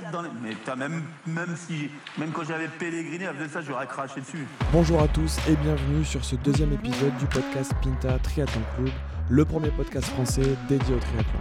[0.00, 0.28] 24 dans les...
[0.42, 4.46] Mais même, même, si, même quand j'avais Pellegrini, à ça, j'aurais craché dessus.
[4.72, 8.90] Bonjour à tous et bienvenue sur ce deuxième épisode du podcast Pinta Triathlon Club,
[9.28, 11.40] le premier podcast français dédié au triathlon.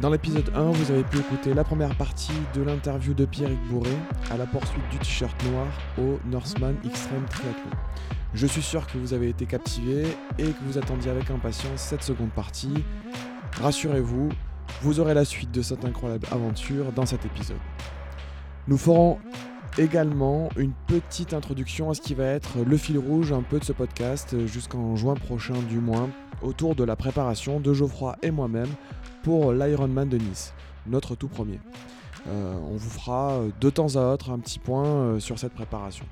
[0.00, 3.94] Dans l'épisode 1, vous avez pu écouter la première partie de l'interview de Pierrick Bourré
[4.30, 5.66] à la poursuite du t-shirt noir
[5.98, 7.70] au Northman Extreme Triathlon.
[8.32, 10.06] Je suis sûr que vous avez été captivé
[10.38, 12.84] et que vous attendiez avec impatience cette seconde partie.
[13.60, 14.30] Rassurez-vous,
[14.82, 17.58] vous aurez la suite de cette incroyable aventure dans cet épisode.
[18.68, 19.18] Nous ferons
[19.78, 23.64] également une petite introduction à ce qui va être le fil rouge un peu de
[23.64, 26.08] ce podcast jusqu'en juin prochain du moins
[26.42, 28.68] autour de la préparation de Geoffroy et moi-même
[29.22, 30.54] pour l'Ironman de Nice,
[30.86, 31.60] notre tout premier.
[32.28, 36.04] Euh, on vous fera de temps à autre un petit point euh, sur cette préparation.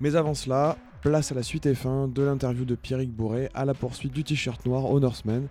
[0.00, 3.64] Mais avant cela, place à la suite et fin de l'interview de Pierrick Bourré à
[3.64, 5.46] la poursuite du t-shirt noir au Norseman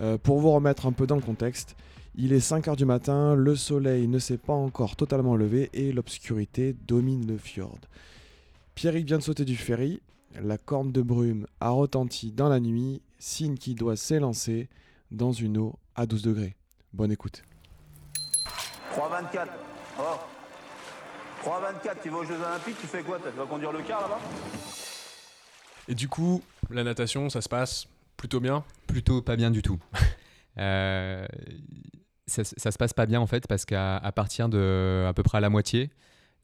[0.00, 1.76] euh, pour vous remettre un peu dans le contexte,
[2.14, 6.74] il est 5h du matin, le soleil ne s'est pas encore totalement levé et l'obscurité
[6.86, 7.78] domine le fjord.
[8.74, 10.00] Pierrick vient de sauter du ferry,
[10.40, 14.68] la corne de brume a retenti dans la nuit, signe qui doit s'élancer
[15.10, 16.56] dans une eau à 12 degrés.
[16.92, 17.42] Bonne écoute.
[18.94, 19.46] 3,24.
[19.98, 20.02] Oh
[21.44, 24.20] 3,24, tu vas aux Jeux Olympiques, tu fais quoi Tu vas conduire le car là-bas?
[25.88, 27.86] Et du coup, la natation, ça se passe
[28.16, 29.78] Plutôt bien Plutôt pas bien du tout.
[30.58, 31.26] Euh,
[32.26, 35.36] ça, ça, se passe pas bien en fait parce qu'à partir de à peu près
[35.36, 35.90] à la moitié,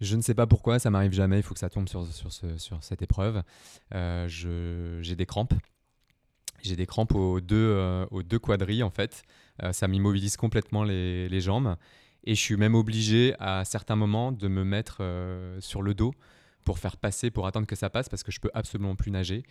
[0.03, 2.31] je ne sais pas pourquoi, ça m'arrive jamais, il faut que ça tombe sur, sur,
[2.31, 3.43] ce, sur cette épreuve.
[3.95, 5.55] Euh, j'ai des crampes.
[6.61, 9.23] J'ai des crampes aux deux, euh, aux deux quadrilles en fait.
[9.71, 11.77] ça m'immobilise complètement les, les, jambes.
[12.25, 15.01] Et je suis même obligé à certains moments de me mettre
[15.61, 16.13] sur le dos
[16.67, 19.43] pour faire passer, pour attendre que ça passe parce que je peux absolument plus nager.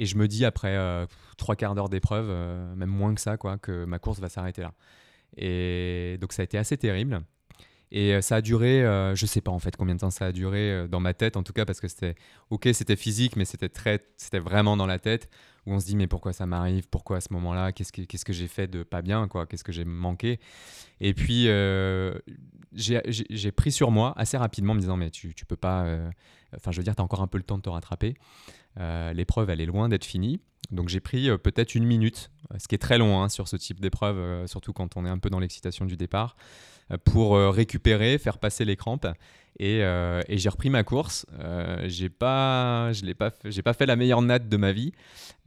[0.00, 1.04] Et je me dis après euh,
[1.36, 4.62] trois quarts d'heure d'épreuve, euh, même moins que ça, quoi, que ma course va s'arrêter
[4.62, 4.72] là.
[5.36, 7.20] Et donc ça a été assez terrible.
[7.92, 8.80] Et euh, ça a duré,
[9.14, 11.42] je sais pas en fait combien de temps ça a duré dans ma tête en
[11.42, 12.14] tout cas parce que c'était
[12.48, 15.28] ok c'était physique mais c'était très c'était vraiment dans la tête
[15.66, 16.88] où on se dit mais pourquoi ça m'arrive?
[16.88, 17.72] Pourquoi à ce moment-là?
[17.72, 19.46] Qu'est-ce que qu'est-ce que j'ai fait de pas bien quoi?
[19.46, 20.40] Qu'est-ce que j'ai manqué?
[21.00, 21.44] Et puis
[22.72, 25.86] j'ai pris sur moi assez rapidement en me disant mais tu tu peux pas
[26.56, 28.14] enfin je veux dire tu as encore un peu le temps de te rattraper.
[28.78, 30.40] Euh, l'épreuve, elle est loin d'être finie.
[30.70, 33.56] Donc j'ai pris euh, peut-être une minute, ce qui est très long hein, sur ce
[33.56, 36.36] type d'épreuve, euh, surtout quand on est un peu dans l'excitation du départ,
[37.04, 39.06] pour récupérer, faire passer les crampes.
[39.60, 39.80] Et,
[40.28, 41.24] j'ai repris ma course.
[41.84, 44.90] j'ai pas, je l'ai pas, j'ai pas fait la meilleure natte de ma vie.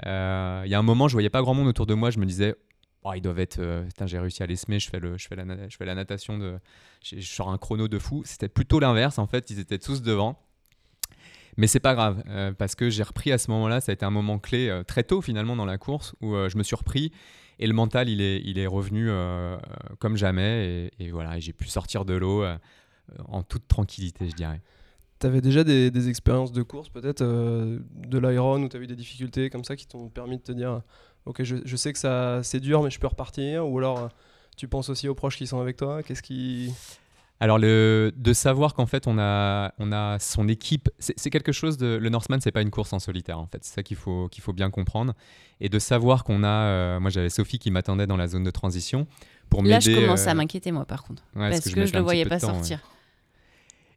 [0.05, 2.11] Il y a un moment, je voyais pas grand monde autour de moi.
[2.11, 2.55] Je me disais,
[3.03, 3.59] oh, ils doivent être.
[4.05, 4.79] j'ai réussi à les semer.
[4.79, 6.57] Je fais le, je fais la, je fais la natation de,
[7.03, 8.21] je sors un chrono de fou.
[8.23, 9.49] C'était plutôt l'inverse en fait.
[9.49, 10.39] Ils étaient tous devant.
[11.57, 14.05] Mais c'est pas grave, euh, parce que j'ai repris à ce moment-là, ça a été
[14.05, 16.75] un moment clé euh, très tôt finalement dans la course, où euh, je me suis
[16.75, 17.11] repris
[17.59, 19.09] et le mental, il est, il est revenu
[19.99, 20.91] comme jamais.
[20.99, 22.43] Et, voilà, j'ai pu sortir de l'eau
[23.27, 24.59] en toute tranquillité, je dirais.
[25.19, 28.87] Tu avais déjà des, des, expériences de course, peut-être de l'Iron, où tu as eu
[28.87, 30.81] des difficultés comme ça qui t'ont permis de te dire
[31.25, 34.09] Ok, je, je sais que ça c'est dur, mais je peux repartir Ou alors
[34.57, 36.73] tu penses aussi aux proches qui sont avec toi Qu'est-ce qui.
[37.39, 41.77] Alors, le, de savoir qu'en fait, on a, on a son équipe, c'est quelque chose
[41.77, 41.97] de.
[41.97, 43.63] Le Northman, c'est pas une course en solitaire, en fait.
[43.63, 45.13] C'est ça qu'il faut, qu'il faut bien comprendre.
[45.59, 46.47] Et de savoir qu'on a.
[46.47, 49.07] Euh, moi, j'avais Sophie qui m'attendait dans la zone de transition
[49.49, 49.73] pour m'aider.
[49.73, 51.23] Là, je commence à euh, m'inquiéter, moi, par contre.
[51.33, 52.79] parce, que, je ne le voyais pas sortir.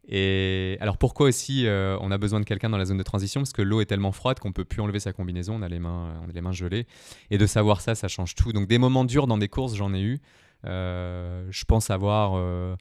[0.08, 3.40] Et alors pourquoi aussi euh, on a besoin de quelqu'un dans la zone de transition?
[3.40, 5.80] Parce que l'eau est tellement froide qu'on peut plus enlever sa combinaison, on a les
[5.80, 6.86] mains, on a les mains gelées.
[7.32, 8.52] Et de savoir ça, ça change tout.
[8.52, 10.20] Donc des moments durs dans des courses, j'en ai eu.
[10.64, 12.76] je pense avoir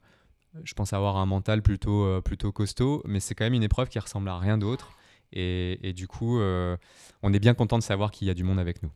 [0.64, 3.88] je pense avoir un mental plutôt, euh, plutôt costaud, mais c'est quand même une épreuve
[3.88, 4.90] qui ressemble à rien d'autre.
[5.32, 6.76] Et, du coup, euh,
[7.22, 8.90] on est bien content de savoir qu'il y a du monde avec nous.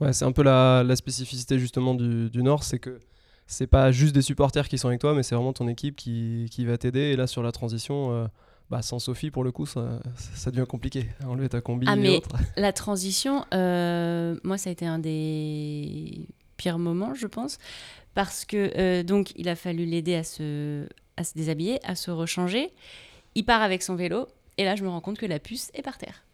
[0.00, 2.98] Ouais, c'est un peu la, spécificité justement du, Nord, c'est que
[3.46, 6.48] c'est pas juste des supporters qui sont avec toi, mais c'est vraiment ton équipe qui,
[6.50, 7.00] qui va t'aider.
[7.00, 8.26] Et là, sur la transition, euh,
[8.68, 11.08] bah, sans Sophie, pour le coup, ça, ça devient compliqué.
[11.24, 11.86] Enlever ta combi.
[11.88, 12.20] Ah, mais
[12.56, 16.26] la transition, moi, ça a été un des
[16.66, 17.58] pire moment, je pense,
[18.14, 22.70] parce que donc il a fallu l'aider à se, à se déshabiller, à se rechanger.
[23.36, 24.26] Il part avec son vélo,
[24.58, 26.24] et là je me rends compte que la puce est par terre.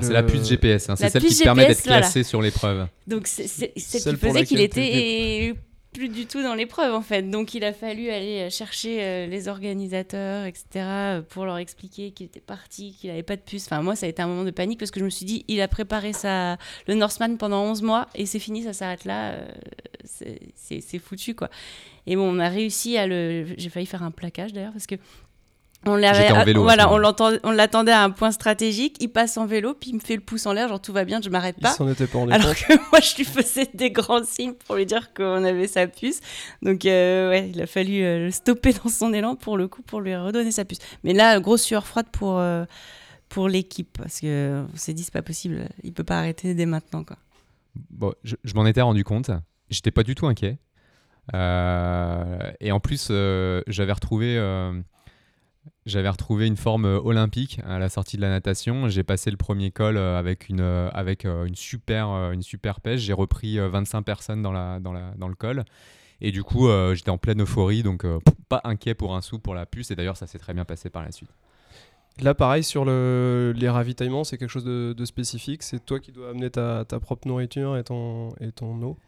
[0.00, 0.96] C'est la puce GPS, hein.
[0.96, 2.86] c'est celle qui te permet d'être classé sur l'épreuve.
[3.06, 5.54] Donc c'est ce qui faisait qu'il était
[5.92, 7.22] plus du tout dans l'épreuve en fait.
[7.22, 12.40] Donc il a fallu aller chercher euh, les organisateurs, etc., pour leur expliquer qu'il était
[12.40, 13.66] parti, qu'il n'avait pas de puce.
[13.66, 15.44] Enfin, moi, ça a été un moment de panique parce que je me suis dit,
[15.48, 16.58] il a préparé sa...
[16.86, 19.32] le Norseman pendant 11 mois et c'est fini, ça s'arrête là.
[19.32, 19.48] Euh,
[20.54, 21.50] c'est foutu quoi.
[22.06, 23.46] Et bon, on a réussi à le.
[23.56, 24.96] J'ai failli faire un plaquage d'ailleurs parce que
[25.86, 28.96] on l'avait, voilà, on l'attendait à un point stratégique.
[29.00, 31.06] Il passe en vélo, puis il me fait le pouce en l'air, genre tout va
[31.06, 31.74] bien, je m'arrête pas.
[31.80, 35.14] Il était pas Alors que moi, je lui faisais des grands signes pour lui dire
[35.14, 36.20] qu'on avait sa puce.
[36.60, 39.80] Donc, euh, ouais, il a fallu euh, le stopper dans son élan pour le coup,
[39.80, 40.80] pour lui redonner sa puce.
[41.02, 42.66] Mais là, grosse sueur froide pour euh,
[43.30, 46.66] pour l'équipe, parce que on s'est dit c'est pas possible, il peut pas arrêter dès
[46.66, 47.16] maintenant, quoi.
[47.88, 49.30] Bon, je, je m'en étais rendu compte.
[49.70, 50.58] J'étais pas du tout inquiet.
[51.32, 53.06] et en plus,
[53.66, 54.36] j'avais retrouvé
[55.86, 58.88] j'avais retrouvé une forme euh, olympique à la sortie de la natation.
[58.88, 63.00] J'ai passé le premier col euh, avec une, euh, avec une, super, une super pêche.
[63.00, 65.64] J'ai repris 25 personnes dans, la, dans, la, dans le col.
[66.22, 68.04] Et du coup, j'étais en pleine euphorie, donc
[68.50, 69.90] pas inquiet pour un sou pour la puce.
[69.90, 71.30] Et d'ailleurs, ça s'est très bien passé par la suite.
[72.20, 75.62] Là, pareil, sur le, les ravitaillements, c'est quelque chose de, de spécifique.
[75.62, 78.98] C'est toi qui dois amener ta, ta, propre nourriture et ton, et ton eau?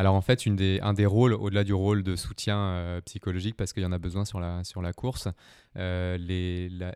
[0.00, 3.82] Alors en fait, un des rôles, au-delà du rôle de soutien euh, psychologique, parce qu'il
[3.82, 5.28] y en a besoin sur la, course,
[5.76, 6.16] euh,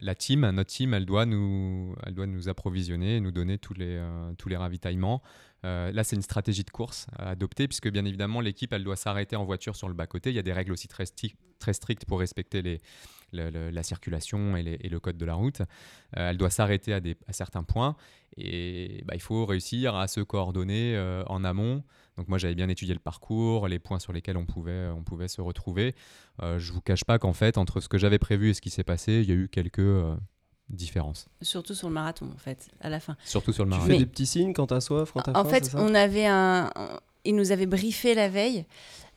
[0.00, 5.20] la, team, notre team, elle doit nous, nous approvisionner, nous donner tous les, euh, ravitaillements.
[5.64, 9.36] là, c'est une stratégie de course à adopter, puisque bien évidemment, l'équipe, elle doit s'arrêter
[9.36, 10.30] en voiture sur le bas-côté.
[10.30, 11.04] Il y a des règles aussi très
[11.74, 12.80] strictes pour respecter les,
[13.34, 15.62] la circulation et, et, le code de la route.
[16.12, 17.96] elle doit s'arrêter à, à, certains points,
[18.36, 21.82] et bah, il faut réussir à se coordonner en amont.
[22.16, 25.28] Donc moi j'avais bien étudié le parcours, les points sur lesquels on pouvait, on pouvait
[25.28, 25.94] se retrouver.
[26.42, 28.70] Euh, je vous cache pas qu'en fait entre ce que j'avais prévu et ce qui
[28.70, 30.14] s'est passé, il y a eu quelques euh,
[30.69, 31.28] différences.
[31.42, 33.16] Surtout sur le marathon en fait, à la fin.
[33.25, 33.88] Surtout sur le marathon.
[33.88, 35.40] Tu fais des petits signes quand t'as soif, quand t'as faim.
[35.40, 36.70] En fait, on avait un,
[37.25, 38.65] il nous avait briefé la veille.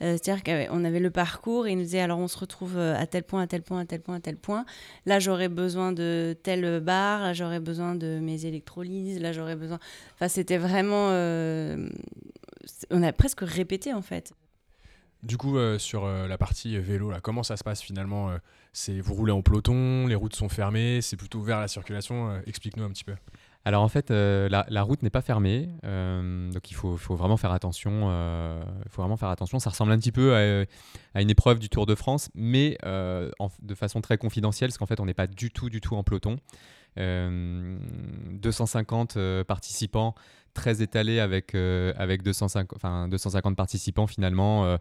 [0.04, 3.08] Euh, c'est-à-dire qu'on avait le parcours et il nous disait alors on se retrouve à
[3.08, 4.66] tel point, à tel point, à tel point, à tel point.
[5.08, 9.80] Là j'aurais besoin de telle barre, là j'aurais besoin de mes électrolyses, là j'aurais besoin.
[10.14, 11.10] Enfin c'était vraiment
[12.92, 14.34] on a presque répété en fait.
[15.24, 18.38] Du coup, euh, sur euh, la partie vélo, comment ça se passe finalement euh,
[18.72, 22.40] C'est vous roulez en peloton, les routes sont fermées, c'est plutôt ouvert à la circulation.
[22.46, 23.16] Explique-nous un petit peu.
[23.68, 28.10] Alors en fait, la, route n'est pas fermée, donc il faut, vraiment faire attention.
[28.86, 29.60] Il faut vraiment faire attention.
[29.60, 30.66] Ça ressemble un petit peu
[31.14, 35.02] à, une épreuve du Tour de France, mais de façon très confidentielle, parce qu'en fait,
[35.02, 36.38] on n'est pas du tout, du tout en peloton.
[36.96, 40.16] 250 participants
[40.58, 44.78] très étalé avec, euh, avec 250, enfin, 250 participants finalement.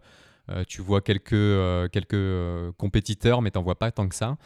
[0.49, 4.37] Euh, euh, tu vois quelques, quelques compétiteurs, mais t'en vois pas tant que ça.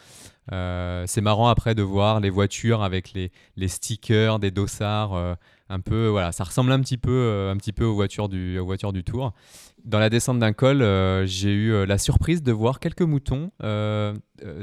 [1.07, 5.37] c'est marrant après de voir les voitures avec les, les stickers, des dossards,
[5.69, 8.65] un peu, voilà, ça ressemble un petit peu, un petit peu aux voitures du, aux
[8.65, 9.33] voitures du Tour.
[9.85, 10.79] Dans la descente d'un col,
[11.27, 13.51] j'ai eu la surprise de voir quelques moutons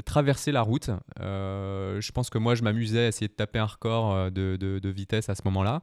[0.04, 0.90] traverser la route.
[1.18, 4.88] je pense que moi, je m'amusais à essayer de taper un record de, de, de
[4.88, 5.82] vitesse à ce moment-là.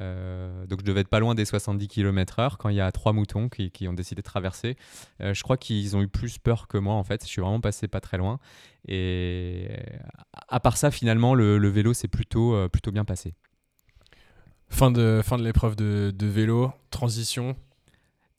[0.00, 3.12] Euh, donc je devais être pas loin des 70 km/h quand il y a trois
[3.12, 4.76] moutons qui, ont décidé de traverser.
[5.20, 7.22] Euh, je crois qu'ils ont eu plus peur que moi en fait.
[7.24, 8.38] Je suis vraiment passé pas très loin.
[8.88, 9.68] Et
[10.48, 13.34] à part ça, finalement, le, vélo s'est plutôt, euh, plutôt bien passé.
[14.68, 17.56] Fin de, fin de l'épreuve de, vélo, transition.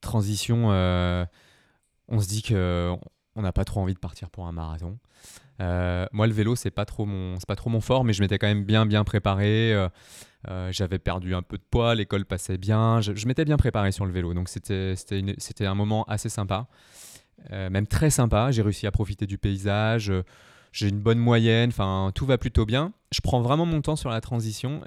[0.02, 2.92] Transition, on se dit que
[3.36, 4.98] on n'a pas trop envie de partir pour un marathon.
[5.60, 8.48] moi, le vélo, c'est pas trop mon, pas trop mon fort, mais je m'étais quand
[8.48, 9.76] même bien, bien préparé.
[10.50, 14.06] Euh, j'avais perdu un peu de poids, l'école passait bien, je, m'étais bien préparé sur
[14.06, 16.68] le vélo, donc c'était un moment assez sympa,
[17.52, 18.52] euh, même très sympa.
[18.52, 20.24] J'ai réussi à profiter du paysage, euh,
[20.74, 22.92] j'ai une bonne moyenne, enfin tout va plutôt bien.
[23.12, 24.82] Je prends vraiment mon temps sur la transition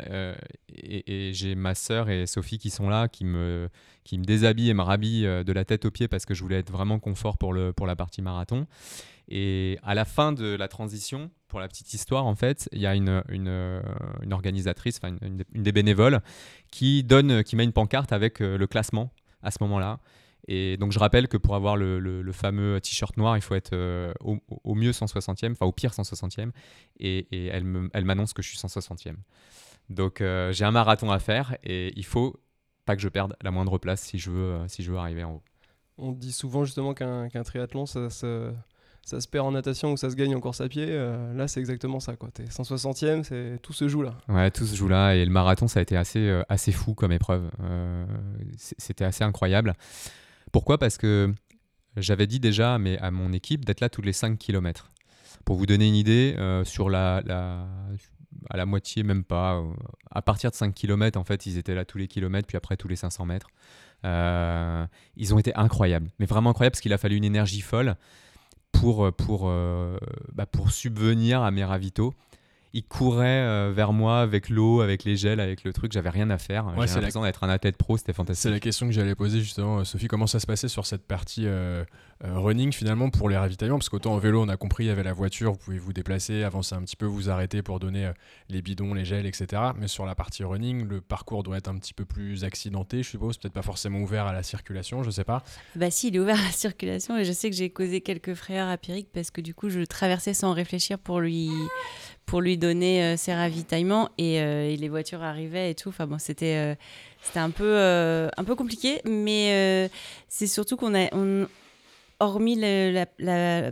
[0.68, 3.68] et, j'ai ma sœur et Sophie qui sont là, qui me,
[4.02, 6.58] qui me déshabillent et me rhabillent de la tête aux pieds parce que je voulais
[6.58, 8.66] être vraiment confort pour, le, pour la partie marathon.
[9.28, 12.86] Et à la fin de la transition, pour la petite histoire, en fait, il y
[12.86, 13.22] a une,
[14.30, 16.20] organisatrice, une, une, des bénévoles,
[16.70, 19.98] qui, donne, qui met une pancarte avec euh, le classement à ce moment-là.
[20.48, 24.12] Et donc je rappelle que pour avoir le, fameux t-shirt noir, il faut être euh,
[24.20, 26.50] au, mieux 160e, enfin au pire 160e.
[27.00, 29.16] Et, et elle m'annonce que je suis 160e.
[29.88, 32.40] Donc euh, j'ai un marathon à faire et il faut
[32.84, 35.34] pas que je perde la moindre place si je veux, si je veux arriver en
[35.34, 35.42] haut.
[35.98, 38.52] On dit souvent justement qu'un triathlon, ça, ça,
[39.06, 40.84] ça se perd en natation ou ça se gagne en course à pied.
[40.88, 42.16] Euh, là, c'est exactement ça.
[42.16, 42.28] Quoi.
[42.40, 44.18] es 160e, c'est tout se joue là.
[44.28, 45.14] Ouais, tout se joue là.
[45.14, 47.48] Et le marathon, ça a été assez, euh, assez fou comme épreuve.
[47.62, 48.04] Euh,
[48.56, 49.74] c'était assez incroyable.
[50.50, 50.76] Pourquoi?
[50.76, 51.32] Parce que
[51.96, 54.90] j'avais dit déjà à, à mon équipe d'être là tous les 5 km.
[55.44, 56.34] Pour vous donner une idée,
[56.64, 57.18] sur la,
[58.50, 59.62] à la moitié, même pas,
[60.10, 62.76] à partir de 5 km, en fait, ils étaient là tous les kilomètres, puis après
[62.76, 63.46] tous les 500 mètres.
[64.02, 67.96] Ils ont été incroyables, mais vraiment incroyables parce qu'il a fallu une énergie folle
[68.80, 69.50] pour, pour,
[70.32, 72.14] bah, pour subvenir à mes ravitaux
[72.76, 75.92] il courait euh, vers moi avec l'eau, avec les gels, avec le truc.
[75.92, 76.66] J'avais rien à faire.
[76.76, 78.42] Ouais, J'ai l'impression d'être un athlète pro, c'était fantastique.
[78.42, 80.08] C'est la question que j'allais poser justement, Sophie.
[80.08, 81.84] Comment ça se passait sur cette partie euh,
[82.22, 83.78] euh, running finalement pour les ravitaillements?
[83.78, 85.94] Parce qu'autant en vélo, on a compris, il y avait la voiture, vous pouvez vous
[85.94, 88.10] déplacer, avancer un petit peu, vous arrêter pour donner
[88.50, 89.62] les bidons, les gels, etc.
[89.78, 93.08] Mais sur la partie running, le parcours doit être un petit peu plus accidenté, je
[93.08, 93.38] suppose.
[93.38, 95.42] Peut-être pas forcément ouvert à la circulation, je sais pas.
[95.76, 98.34] Bah si, il est ouvert à la circulation et je sais que j'ai causé quelques
[98.34, 101.48] frayeurs à Pierrick parce que du coup, je traversais sans réfléchir pour lui
[102.26, 105.88] pour lui donner euh, ses ravitaillements euh, et, les voitures arrivaient et tout.
[105.88, 106.74] Enfin bon, c'était euh,
[107.22, 109.90] c'était un peu un peu compliqué, mais
[110.28, 111.08] c'est surtout qu'on a
[112.20, 113.06] hormis la,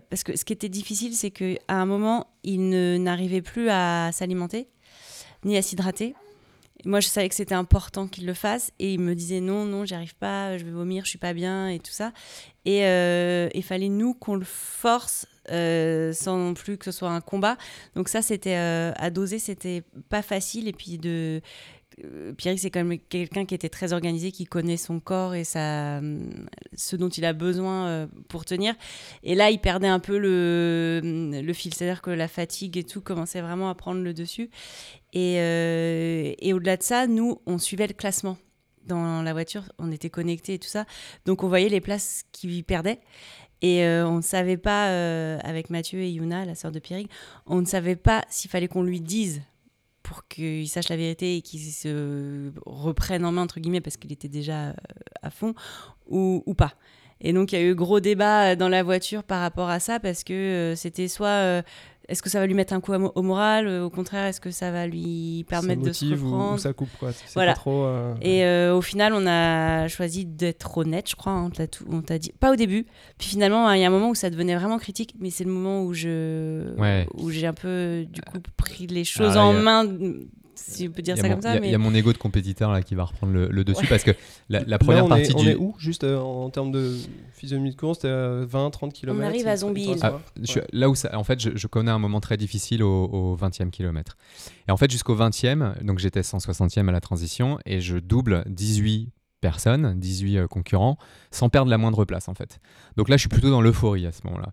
[0.00, 2.70] parce que ce qui était difficile, c'est que à un moment, il
[3.02, 4.68] n'arrivait plus à s'alimenter
[5.44, 6.14] ni à s'hydrater.
[6.85, 9.85] Moi, je savais que c'était important qu'il le fasse et il me disait non, non,
[9.85, 12.12] j'y arrive pas, je vais vomir, je suis pas bien et tout ça.
[12.64, 12.81] Et
[13.55, 17.57] il fallait nous qu'on le force euh, sans non plus que ce soit un combat.
[17.95, 20.69] Donc ça, c'était euh, à doser, c'était pas facile.
[20.69, 21.43] Et puis de
[22.03, 25.45] euh, Pierre, c'est quand même quelqu'un qui était très organisé, qui connaît son corps et
[25.45, 26.00] sa,
[26.75, 28.75] ce dont il a besoin pour tenir.
[29.23, 33.43] Et là, il perdait un peu le fil, c'est-à-dire que la fatigue et tout commençait
[33.43, 34.50] vraiment à prendre le dessus.
[35.14, 35.37] Et,
[36.47, 38.37] et au-delà de ça, nous, on suivait le classement
[38.87, 40.85] dans la voiture, on était connectés et tout ça.
[41.25, 43.00] Donc on voyait les places qu'il perdait.
[43.62, 47.09] Et euh, on ne savait pas, euh, avec Mathieu et Yuna, la sœur de Pierrick,
[47.47, 49.40] on ne savait pas s'il fallait qu'on lui dise
[50.02, 54.12] pour qu'il sache la vérité et qu'il se reprenne en main, entre guillemets, parce qu'il
[54.12, 54.73] était déjà euh,
[55.23, 55.54] à fond,
[56.06, 56.75] ou, ou pas.
[57.23, 59.99] Et donc, il y a eu gros débat dans la voiture par rapport à ça,
[59.99, 61.62] parce que c'était soit
[62.08, 64.70] est-ce que ça va lui mettre un coup au moral Au contraire, est-ce que ça
[64.70, 67.54] va lui permettre de se reprendre ou, ça coupe quoi Voilà.
[67.54, 71.32] trop, euh, Et euh, au final, on a choisi d'être honnête, je crois.
[71.32, 71.50] Hein,
[71.90, 72.87] on t'a dit pas au début.
[73.18, 75.50] Puis finalement, il y a un moment où ça devenait vraiment critique, mais c'est le
[75.50, 76.64] moment où je
[77.14, 79.84] où j'ai un peu du coup pris les choses en main
[80.54, 81.56] si on peut dire ça comme ça.
[81.56, 84.12] Il y, a mon ego de compétiteur là qui va reprendre le, dessus parce que
[84.49, 85.46] la, première partie est, du.
[85.46, 86.94] On est où Juste euh, en termes de
[87.32, 89.18] physionomie de course, c'était 20-30 km.
[89.18, 89.94] On arrive à Zombie.
[90.02, 90.20] Ah,
[90.73, 94.16] là où ça, en fait, je, connais un moment très difficile au, 20e kilomètre.
[94.68, 99.13] Et en fait, jusqu'au 20e, donc j'étais 160e à la transition et je double 18
[99.44, 100.96] personnes, 18 euh, concurrents,
[101.30, 102.60] sans perdre la moindre place en fait.
[102.96, 104.52] Donc là, je suis plutôt dans l'euphorie à ce moment-là.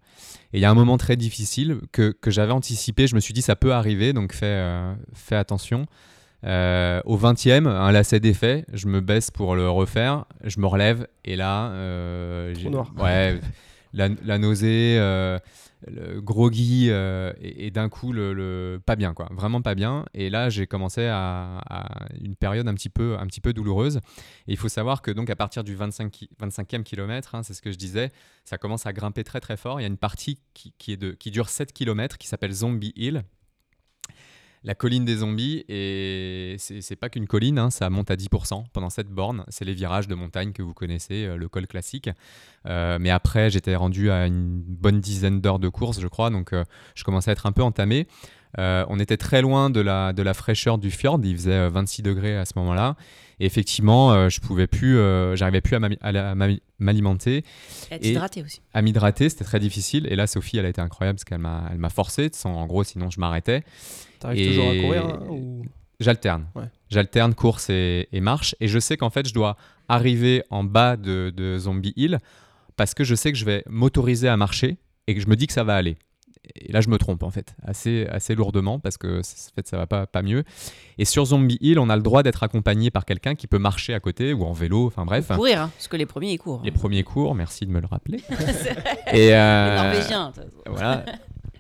[0.52, 3.34] Et il y a un moment très difficile que, que j'avais anticipé, je me suis
[3.34, 5.86] dit ça peut arriver, donc fais, euh, fais attention.
[6.44, 11.08] Euh, au 20e, un lacet défait, je me baisse pour le refaire, je me relève
[11.24, 12.92] et là, euh, noir.
[13.00, 13.40] ouais,
[13.94, 14.98] la, nausée,
[15.88, 19.28] le groggy euh, et, d'un coup le, pas bien quoi.
[19.32, 20.06] Vraiment pas bien.
[20.14, 21.62] Et là j'ai commencé à,
[22.20, 23.98] une période un petit peu un petit peu douloureuse.
[24.48, 27.62] Et il faut savoir que donc à partir du 25 25e kilomètre hein, c'est ce
[27.62, 28.12] que je disais
[28.46, 29.80] ça commence à grimper très très fort.
[29.80, 32.52] Il y a une partie qui, qui est de qui dure 7 km qui s'appelle
[32.52, 33.24] Zombie Hill
[34.64, 38.92] la colline des zombies, et c'est pas qu'une colline, hein, ça monte à 10% pendant
[38.92, 39.44] cette borne.
[39.48, 42.10] C'est les virages de montagne que vous connaissez, euh, le col classique.
[42.68, 46.54] Euh, mais après, j'étais rendu à une bonne dizaine d'heures de course, je crois, donc
[46.54, 46.64] euh,
[46.94, 48.08] je commençais à être un peu entamé.
[48.58, 52.38] On était très loin de la, de la fraîcheur du fjord, il faisait 26 degrés
[52.38, 52.96] à ce moment-là.
[53.40, 54.98] Et effectivement, je pouvais plus,
[55.36, 56.36] j'arrivais plus à
[56.80, 57.44] m'alimenter.
[57.90, 58.62] Et à t'hydrater aussi.
[58.74, 60.08] À m'hydrater, c'était très difficile.
[60.12, 62.30] Et là, Sophie, elle a été incroyable parce qu'elle m'a forcé.
[62.44, 63.64] En gros, sinon, je m'arrêtais.
[64.20, 65.64] T'arrives toujours à courir hein,
[66.02, 66.48] J'alterne.
[66.90, 68.56] J'alterne course et, marche.
[68.60, 69.56] Et je sais qu'en fait, je dois
[69.88, 72.18] arriver en bas de, Zombie Hill
[72.76, 74.78] parce que je sais que je vais m'autoriser à marcher
[75.08, 75.98] et que je me dis que ça va aller.
[76.56, 79.78] Et là, je me trompe en fait, assez, assez lourdement parce que en fait, ça
[79.78, 80.44] va pas, pas mieux.
[80.98, 83.94] Et sur Zombie Hill, on a le droit d'être accompagné par quelqu'un qui peut marcher
[83.94, 85.30] à côté ou en vélo, enfin bref.
[85.32, 86.62] Ou courir, hein, parce que les premiers ils courent.
[86.64, 88.18] Les premiers cours, merci de me le rappeler.
[89.14, 90.32] et euh, les Norvégiens.
[90.68, 91.06] Voilà.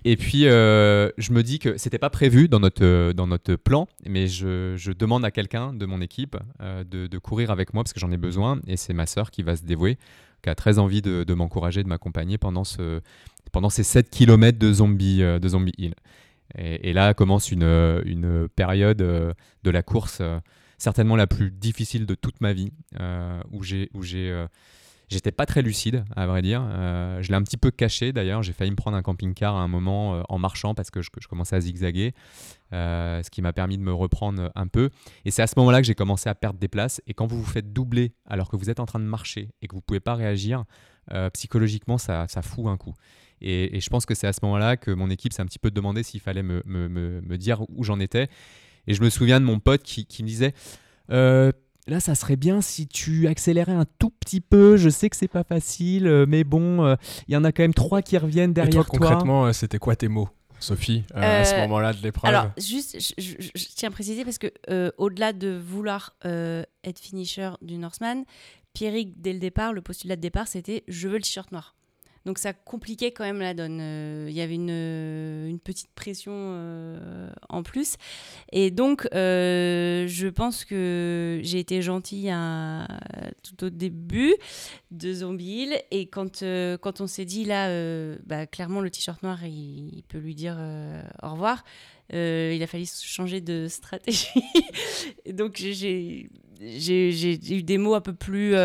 [0.03, 3.55] Et puis, euh, je me dis que c'était pas prévu dans notre, euh, dans notre
[3.55, 7.73] plan, mais je, je demande à quelqu'un de mon équipe euh, de, de, courir avec
[7.73, 8.59] moi parce que j'en ai besoin.
[8.65, 9.99] Et c'est ma sœur qui va se dévouer,
[10.41, 13.01] qui a très envie de, m'encourager, de m'accompagner pendant, ce,
[13.51, 15.95] pendant ces 7 km de Zombie, de zombie Hill.
[16.57, 20.21] Et, là commence une, une période de la course
[20.77, 22.73] certainement la plus difficile de toute ma vie,
[23.51, 24.47] où j'ai
[25.11, 26.61] J'étais pas très lucide, à vrai dire.
[27.21, 28.43] je l'ai un petit peu caché d'ailleurs.
[28.43, 31.55] J'ai failli me prendre un camping-car à un moment en marchant parce que je, commençais
[31.55, 32.13] à zigzaguer.
[32.71, 34.89] ce qui m'a permis de me reprendre un peu.
[35.25, 37.01] Et c'est à ce moment-là que j'ai commencé à perdre des places.
[37.07, 39.67] Et quand vous vous faites doubler alors que vous êtes en train de marcher et
[39.67, 40.63] que vous pouvez pas réagir,
[41.33, 42.93] psychologiquement, ça, fout un coup.
[43.41, 45.71] Et, je pense que c'est à ce moment-là que mon équipe s'est un petit peu
[45.71, 48.29] demandé s'il fallait me, dire où j'en étais.
[48.87, 50.53] Et je me souviens de mon pote qui, me disait
[51.11, 51.51] euh,
[51.91, 54.77] Là, ça serait bien si tu accélérais un tout petit peu.
[54.77, 56.95] Je sais que c'est pas facile, euh, mais bon, euh,
[57.27, 59.09] il y en a quand même trois qui reviennent derrière et toi.
[59.09, 60.29] Concrètement, c'était quoi tes mots
[60.61, 64.53] Sophie, à ce moment-là de l'épreuve Alors, juste, je, tiens à préciser parce que
[64.97, 68.23] au-delà de vouloir être finisher du Norseman,
[68.73, 71.75] Pierrick, dès le départ, le postulat de départ, c'était je veux le t-shirt noir.
[72.25, 73.79] Donc ça compliquait quand même la donne.
[73.81, 77.95] Euh, il y avait une, euh, petite pression euh, en plus.
[78.51, 82.33] Et donc, je pense que j'ai été gentille
[83.43, 84.35] tout au début
[84.91, 85.69] de Zombie.
[85.89, 86.43] Et quand,
[86.81, 87.69] quand on s'est dit, là,
[88.25, 90.57] bah, clairement, le t-shirt noir, il, peut lui dire
[91.23, 91.63] au revoir.
[92.11, 94.27] il a fallu changer de stratégie.
[95.31, 96.29] donc, j'ai
[96.61, 98.55] j'ai eu des mots un peu plus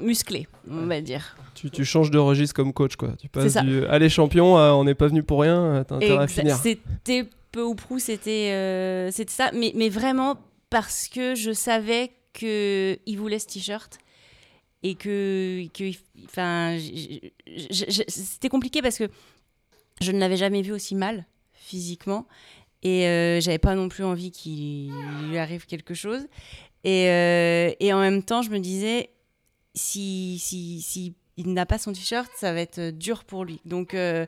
[0.00, 1.36] musclés, on va dire.
[1.54, 3.10] Tu, changes de registre comme coach, quoi.
[3.20, 6.56] Tu passes du allez champion, on n'est pas venu pour rien, t'as intérêt à finir.
[6.56, 10.36] C'était peu ou prou, c'était euh, c'était ça, mais, mais vraiment
[10.70, 13.98] parce que je savais qu'il voulait ce t-shirt
[14.82, 15.90] et que, que
[16.24, 16.78] enfin,
[17.70, 19.04] c'était compliqué parce que
[20.00, 22.26] je ne l'avais jamais vu aussi mal physiquement
[22.82, 24.92] et euh, j'avais pas non plus envie qu'il
[25.28, 26.26] lui arrive quelque chose
[26.84, 29.10] et, euh, et en même temps je me disais
[29.74, 33.60] si si si il n'a pas son t-shirt, ça va être euh, dur pour lui.
[33.64, 34.26] Donc euh,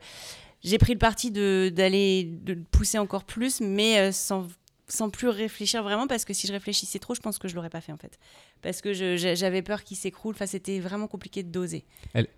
[0.62, 4.48] j'ai pris le parti d'aller de, pousser encore plus, mais sans,
[4.86, 7.70] sans plus réfléchir vraiment, parce que si je réfléchissais trop, je pense que je l'aurais
[7.70, 8.18] pas fait en fait.
[8.62, 11.84] Parce que j'avais peur qu'il s'écroule, enfin, c'était vraiment compliqué de doser.
[12.12, 12.28] Elle,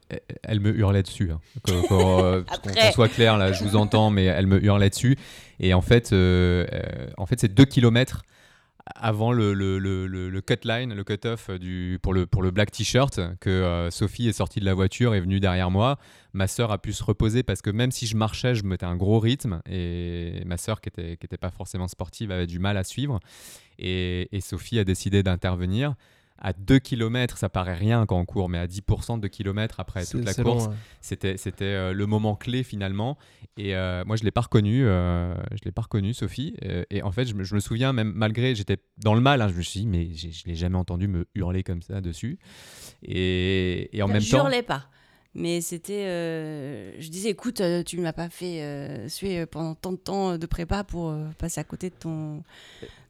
[0.43, 1.31] elle, me hurlait dessus.
[1.33, 1.41] Hein.
[1.63, 2.45] Qu'on
[2.93, 5.17] soit clair, là, je vous entends, mais elle me hurlait dessus.
[5.61, 8.25] Et en fait, en fait c'est deux kilomètres
[8.95, 13.21] avant le, le, cut line, le cut off du, pour, le, pour le black t-shirt,
[13.41, 15.99] que euh, Sophie est sortie de la voiture, est venue derrière moi.
[16.33, 18.97] Ma sœur a pu se reposer parce que même si je marchais, je mettais un
[18.97, 22.77] gros rythme et ma sœur, qui n'était qui était pas forcément sportive, avait du mal
[22.77, 23.21] à suivre.
[23.79, 25.95] Et Sophie a décidé d'intervenir
[26.39, 29.81] à 2 km, ça paraît rien quand on court, mais à 10% de 2 km
[29.81, 30.69] après toute la course,
[31.01, 33.17] c'était c'était euh, le moment clé finalement.
[33.57, 36.55] Et euh, moi, je l'ai pas reconnu, euh, je l'ai pas reconnu, Sophie.
[36.91, 39.63] et en fait, je me, souviens même malgré, j'étais dans le mal, hein, je me
[39.63, 42.39] suis dit, mais je l'ai jamais entendu me hurler comme ça dessus.
[43.03, 44.87] Et, et en même temps, je hurlais pas.
[45.35, 46.05] Mais c'était.
[46.99, 50.85] je disais, écoute, tu ne m'as pas fait suer pendant tant de temps de prépa
[50.85, 52.43] pour passer à côté de ton,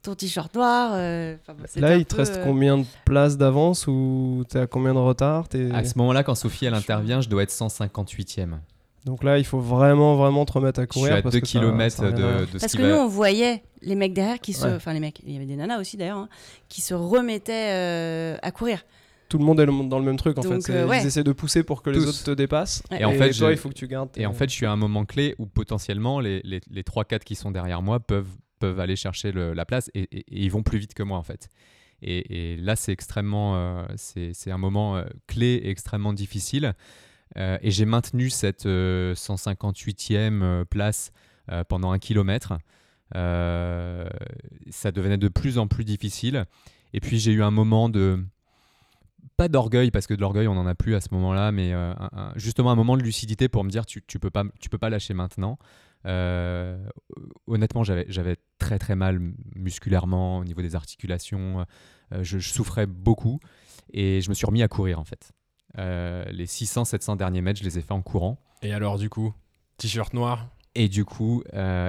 [0.06, 0.92] ton t-shirt noir.
[0.94, 1.36] Euh,
[1.76, 5.46] là, il te reste euh, combien de places d'avance ou tu à combien de retard?
[5.72, 8.58] À ce moment-là, quand Sophie elle intervient, je dois être 158e.
[9.04, 11.16] Donc là, il faut vraiment, vraiment te remettre à courir.
[11.24, 14.40] Je suis à 2 km de, de, Parce que nous, on voyait les mecs derrière
[14.40, 14.66] qui se.
[14.66, 16.28] Enfin, les mecs, il y avait des nanas aussi d'ailleurs, hein,
[16.68, 18.84] qui se remettaient euh, à courir.
[19.28, 20.60] Tout le monde est dans le même truc en fait.
[20.68, 22.84] Ils essaient de pousser pour que les autres te dépassent.
[22.96, 24.10] Et, en fait, toi, il faut que tu gardes.
[24.16, 27.20] Et en fait, je suis à un moment clé où potentiellement les, les, les 3-4
[27.20, 30.94] qui sont derrière moi peuvent peuvent aller chercher la place et, ils vont plus vite
[30.94, 31.48] que moi en fait.
[32.02, 36.74] Et, là, c'est extrêmement, euh, c'est un moment euh, clé extrêmement difficile.
[37.36, 41.12] Euh, et j'ai maintenu cette 158e place
[41.68, 42.58] pendant un kilomètre.
[43.12, 46.44] ça devenait de plus en plus difficile.
[46.92, 48.24] Et puis j'ai eu un moment de,
[49.36, 51.72] pas d'orgueil parce que de l'orgueil on n'en a plus à ce moment-là, mais
[52.36, 54.90] justement un moment de lucidité pour me dire tu, tu peux pas tu peux pas
[54.90, 55.58] lâcher maintenant.
[56.06, 56.78] Euh,
[57.46, 59.20] honnêtement, j'avais très très mal
[59.54, 61.66] musculairement au niveau des articulations.
[62.12, 63.40] Euh, je, souffrais beaucoup
[63.92, 65.32] et je me suis remis à courir en fait.
[65.78, 68.40] Euh, les 600-700 derniers mètres, je les ai fait en courant.
[68.62, 69.34] Et alors du coup,
[69.78, 70.48] t-shirt noir?
[70.74, 71.42] Et du coup,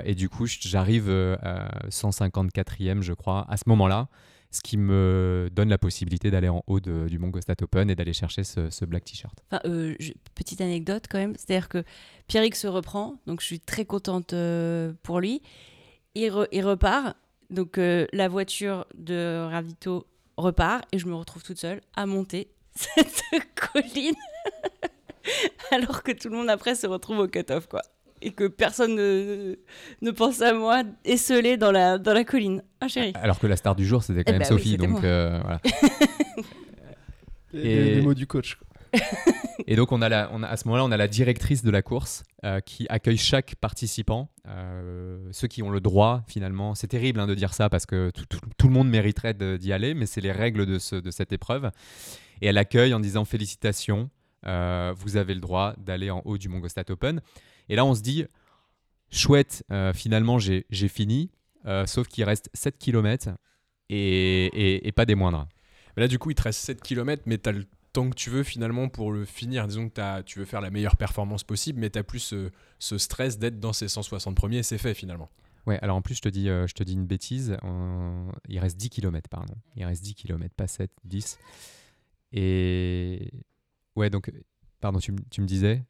[0.06, 4.08] et du coup, j'arrive à 154e, je crois, à ce moment-là
[4.52, 8.14] ce qui me donne la possibilité d'aller en haut du Mont Gostat Open et d'aller
[8.14, 9.38] chercher ce, black t-shirt.
[9.66, 9.96] Euh,
[10.36, 11.84] petite anecdote quand même, c'est-à-dire que
[12.28, 15.42] Pierrick se reprend, donc je suis très contente euh, pour lui.
[16.16, 17.16] Il, repart,
[17.52, 20.08] donc euh, la voiture de Ravito
[20.38, 23.24] repart et je me retrouve toute seule à monter cette
[23.56, 24.16] colline
[25.72, 27.82] alors que tout le monde après se retrouve au cut-off quoi
[28.22, 29.56] et que personne ne,
[30.02, 32.64] ne, pense à moi esselé dans la, dans la colline.
[32.82, 33.14] Ah chérie.
[33.16, 35.62] Alors que la star du jour, c'était quand eh même bah Sophie, donc euh, voilà.
[37.54, 37.96] et...
[37.96, 38.58] Les, mots du coach.
[39.68, 41.70] et donc on a, la, on a à ce moment-là, on a la directrice de
[41.70, 46.76] la course euh, qui accueille chaque participant, euh, ceux qui ont le droit finalement.
[46.76, 48.26] C'est terrible hein, de dire ça parce que tout,
[48.58, 51.72] tout, le monde mériterait d'y aller, mais c'est les règles de, ce, de cette épreuve.
[52.42, 54.10] Et elle accueille en disant félicitations,
[54.46, 57.22] euh, vous avez le droit d'aller en haut du Mongostat Open.
[57.70, 58.26] Et là, on se dit,
[59.12, 61.32] chouette, euh, finalement, j'ai fini,
[61.66, 63.30] euh, sauf qu'il reste 7 km
[63.90, 65.48] et, pas des moindres.
[65.96, 68.30] Là, du coup, il te reste 7 km, mais tu as le temps que tu
[68.30, 69.68] veux finalement pour le finir.
[69.68, 72.34] Disons que tu veux faire la meilleure performance possible, mais tu as plus
[72.80, 75.30] ce, stress d'être dans ces 160 premiers et c'est fait finalement.
[75.66, 77.58] Ouais, alors en plus, je te dis, je te dis une bêtise.
[78.48, 79.56] il reste 10 km, pardon.
[79.76, 81.40] Il reste 10 km, pas 7, 10.
[82.34, 83.32] Et
[83.98, 84.32] Ouais, donc,
[84.80, 85.84] pardon, tu, tu me disais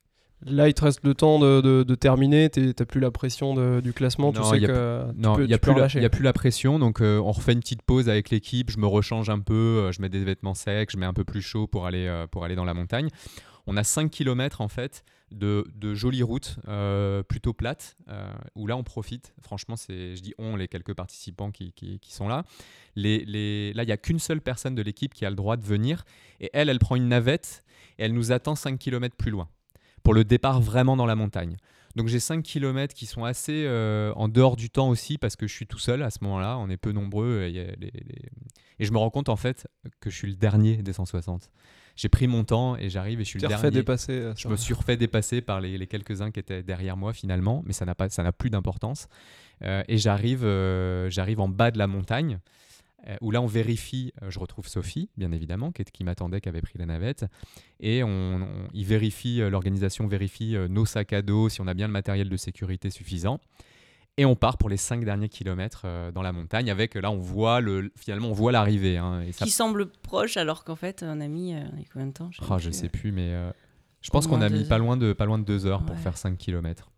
[0.45, 3.91] Là, il te reste le temps de, de, terminer, tu n'as plus la pression du
[3.91, 6.77] classement, non, tu sais que non, il n'y a, plus la, a plus la pression,
[6.77, 9.91] donc euh, on refait une petite pause avec l'équipe, je me rechange un peu, euh,
[9.91, 12.45] je mets des vêtements secs, je mets un peu plus chaud pour aller, euh, pour
[12.45, 13.09] aller dans la montagne.
[13.65, 16.57] On a 5 km en fait de, de jolies routes
[17.27, 17.97] plutôt plates,
[18.55, 22.13] où là on profite, franchement, c'est, je dis on, les quelques participants qui, qui, qui
[22.13, 22.43] sont là.
[22.95, 23.73] Les, les...
[23.73, 26.05] Là, il n'y a qu'une seule personne de l'équipe qui a le droit de venir,
[26.39, 27.63] et elle, elle prend une navette
[27.97, 29.49] et elle nous attend 5 km plus loin
[30.07, 31.57] pour le départ vraiment dans la montagne.
[31.97, 35.47] Donc j'ai 5 km qui sont assez euh, en dehors du temps aussi parce que
[35.47, 37.75] je suis tout seul à ce moment-là, on est peu nombreux et,
[38.79, 39.67] je me rends compte en fait
[39.99, 41.51] que je suis le dernier des 160.
[41.97, 43.69] J'ai pris mon temps et j'arrive et je suis le dernier.
[43.69, 44.13] dépasser.
[44.13, 47.73] Euh, je me suis refait dépasser par les, quelques-uns qui étaient derrière moi finalement, mais
[47.73, 49.09] ça n'a pas, ça n'a plus d'importance.
[49.63, 50.47] Euh, et j'arrive,
[51.09, 52.39] j'arrive en bas de la montagne.
[53.05, 56.49] Euh, où là on vérifie, euh, je retrouve Sophie, bien évidemment, qui, qui m'attendait, qui
[56.49, 57.25] avait pris la navette,
[57.79, 61.87] et on, il vérifie, euh, l'organisation vérifie nos sacs à dos, si on a bien
[61.87, 63.39] le matériel de sécurité suffisant.
[64.19, 67.61] Et on part pour les 5 derniers kilomètres dans la montagne avec, là, on voit
[67.61, 68.97] le, finalement, on voit l'arrivée.
[68.97, 71.53] Hein, Qui semble proche alors qu'en fait, on a mis
[71.93, 72.31] combien de temps?
[72.31, 73.31] Je, oh, je sais plus, mais
[74.01, 76.17] je pense qu'on a mis pas loin, de, pas loin de 2 heures pour faire
[76.17, 76.89] 5 kilomètres.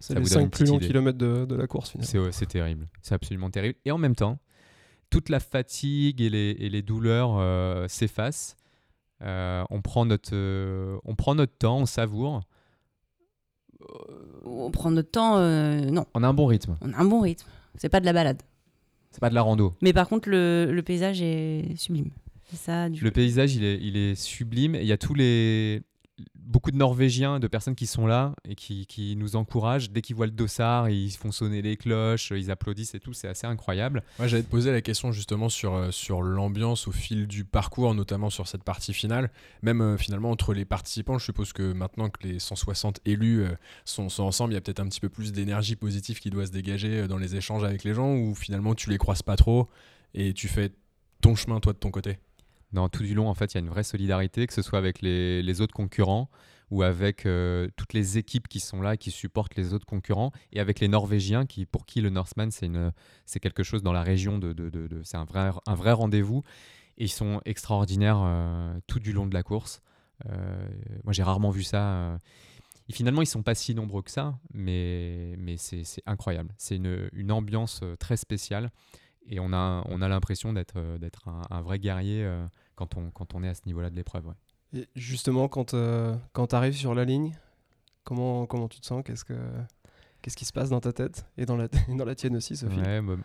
[0.00, 2.32] C'est les 5 plus longs kilomètres de, de, la course finalement.
[2.32, 3.78] C'est terrible, c'est absolument terrible.
[3.84, 4.40] Et en même temps,
[5.12, 8.56] toute la fatigue et les, douleurs euh, s'effacent.
[9.22, 12.40] Euh, on, prend notre, euh, on prend notre temps, on savoure.
[14.46, 16.06] On prend notre temps, non.
[16.14, 16.76] On a un bon rythme.
[16.80, 17.46] On a un bon rythme.
[17.76, 18.40] C'est pas de la balade.
[19.10, 19.74] C'est pas de la rando.
[19.82, 22.10] Mais par contre, le, paysage est sublime.
[22.54, 24.76] Ça, le paysage, il est, il est sublime.
[24.76, 25.82] Il y a tous les,
[26.34, 29.90] beaucoup de Norvégiens, de personnes qui sont là et qui, nous encouragent.
[29.90, 33.12] Dès qu'ils voient le dossard, ils font sonner les cloches, ils applaudissent et tout.
[33.12, 34.02] C'est assez incroyable.
[34.18, 35.90] Moi, j'allais te poser la question justement sur, euh,
[36.22, 39.30] l'ambiance au fil du parcours, notamment sur cette partie finale.
[39.62, 43.50] Même euh, finalement entre les participants, je suppose que maintenant que les 160 élus euh,
[43.84, 46.46] sont, sont, ensemble, il y a peut-être un petit peu plus d'énergie positive qui doit
[46.46, 49.68] se dégager dans les échanges avec les gens ou finalement tu les croises pas trop
[50.14, 50.72] et tu fais
[51.20, 52.18] ton chemin toi de ton côté?
[52.90, 55.02] Tout du long, en fait, il y a une vraie solidarité, que ce soit avec
[55.02, 56.30] les, autres concurrents
[56.70, 60.60] ou avec euh, toutes les équipes qui sont là qui supportent les autres concurrents, et
[60.60, 64.40] avec les Norvégiens, qui, pour qui le Northman, c'est quelque chose dans la région,
[65.04, 66.42] c'est un vrai, rendez-vous.
[66.98, 69.82] Et ils sont extraordinaires euh, tout du long de la course.
[70.26, 70.68] Euh,
[71.04, 72.18] moi, j'ai rarement vu ça.
[72.88, 76.54] Et finalement, ils sont pas si nombreux que ça, mais, c'est incroyable.
[76.56, 78.70] C'est une, ambiance très spéciale
[79.28, 82.28] et on a, on a l'impression d'être d'être un, un, vrai guerrier
[82.74, 84.32] quand on, quand on est à ce niveau-là de l'épreuve.
[84.74, 87.36] Et justement, quand, euh, quand tu arrives sur la ligne,
[88.04, 89.02] comment, comment tu te sens?
[89.04, 89.34] Qu'est-ce que
[90.22, 91.26] qu'est-ce qui se passe dans ta tête?
[91.36, 93.16] Et dans la, dans la tienne aussi, Sophie bah,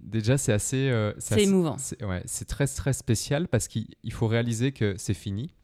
[0.00, 0.90] Déjà, c'est assez.
[0.90, 1.76] Euh, c'est émouvant.
[1.78, 5.54] C'est ouais, très, très spécial parce qu'il faut réaliser que c'est fini.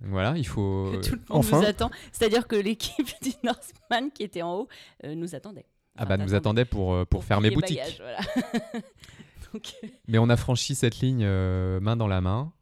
[0.00, 0.90] Voilà, il faut.
[0.92, 1.60] Que tout le monde enfin.
[1.60, 1.90] nous attend.
[2.10, 4.68] C'est-à-dire que l'équipe du Northman qui était en haut
[5.04, 5.66] euh, nous attendait.
[5.96, 8.00] Ah bah nous attendait pour, pour, faire mes boutiques.
[8.00, 8.20] voilà.
[10.08, 12.52] Mais on a franchi cette ligne euh, main dans la main.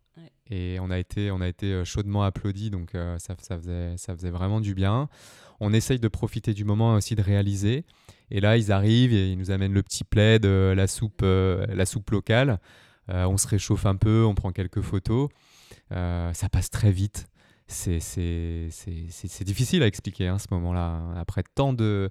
[0.53, 3.97] Et on a été, on a été euh, chaudement applaudis, donc euh, ça, ça, faisait,
[3.97, 5.09] ça faisait vraiment du bien.
[5.61, 7.85] On essaye de profiter du moment aussi de réaliser.
[8.33, 12.11] Et là, ils arrivent et ils nous amènent le petit plaid, la, soupe, la soupe
[12.11, 12.59] locale.
[13.09, 15.29] on se réchauffe un peu, on prend quelques photos.
[15.90, 17.27] ça passe très vite.
[17.66, 17.99] C'est
[19.43, 21.03] difficile à expliquer hein, ce moment-là.
[21.16, 22.11] Après tant de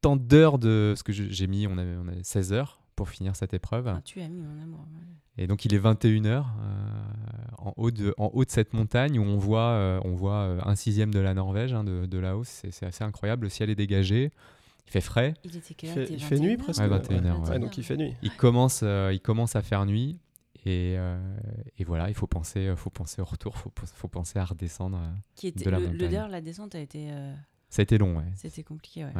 [0.00, 3.36] tant d'heures de ce que j'ai mis, on avait, on avait 16 heures pour finir
[3.36, 3.88] cette épreuve.
[3.88, 4.86] Ah, tu as mis mon amour.
[5.38, 6.44] Et donc il est 21h euh,
[7.56, 10.60] en, haut de, en haut de cette montagne où on voit, euh, on voit euh,
[10.64, 12.44] un sixième de la Norvège, hein, de, de là-haut.
[12.44, 13.44] C'est assez incroyable.
[13.44, 14.32] Le ciel est dégagé.
[14.86, 15.34] Il fait frais.
[15.44, 15.74] Il, était
[16.10, 16.82] il, fait, nuit presque.
[16.82, 17.58] 21h.
[17.58, 18.14] donc il fait nuit.
[18.22, 20.18] Il commence, il commence à faire nuit.
[20.66, 20.96] Et,
[21.78, 25.00] et, voilà, il faut penser, faut penser au retour, il faut, faut, penser à redescendre
[25.36, 26.30] Qui était, de la le, montagne.
[26.30, 27.08] la descente a été...
[27.70, 28.24] Ça a été long, ouais.
[28.34, 29.12] C'était compliqué, ouais.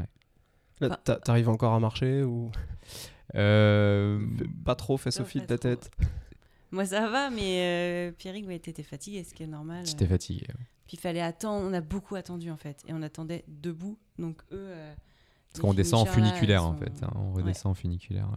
[0.81, 0.89] Ouais.
[1.25, 2.51] t'arrives encore à marcher ou?
[3.37, 4.27] Euh,
[4.65, 5.91] pas trop, fais Sophie de ta tête.
[6.73, 9.85] Moi ça va, mais euh, Pierrick, ouais, t'étais fatigué, ce qui est normal.
[9.87, 10.09] J'étais euh.
[10.09, 10.47] fatigué.
[10.87, 14.43] Puis il fallait attendre, on a beaucoup attendu en fait, et on attendait debout, donc
[14.53, 14.69] eux.
[14.71, 14.95] Euh,
[15.53, 18.29] Parce qu'on descend en funiculaire en fait, hein, on redescend en funiculaire.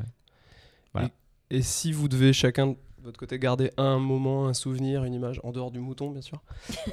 [1.49, 5.51] Et, si vous devez chacun votre côté, garder un moment, un souvenir, une image, en
[5.51, 6.41] dehors du mouton, bien sûr,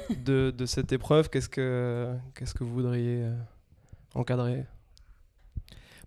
[0.25, 3.35] de, de cette épreuve, qu'est-ce que, qu'est-ce que vous voudriez euh,
[4.13, 4.65] encadrer?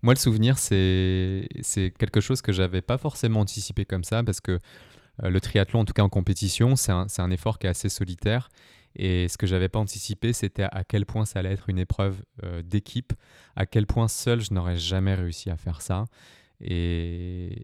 [0.01, 1.47] Moi, le souvenir, c'est,
[1.97, 4.59] quelque chose que j'avais pas forcément anticipé comme ça, parce que
[5.23, 7.89] euh, le triathlon, en tout cas en compétition, c'est un, un effort qui est assez
[7.89, 8.49] solitaire.
[8.95, 12.23] Et ce que j'avais pas anticipé, c'était à quel point ça allait être une épreuve
[12.43, 13.13] euh, d'équipe,
[13.55, 16.05] à quel point seul je n'aurais jamais réussi à faire ça.
[16.61, 17.61] Et,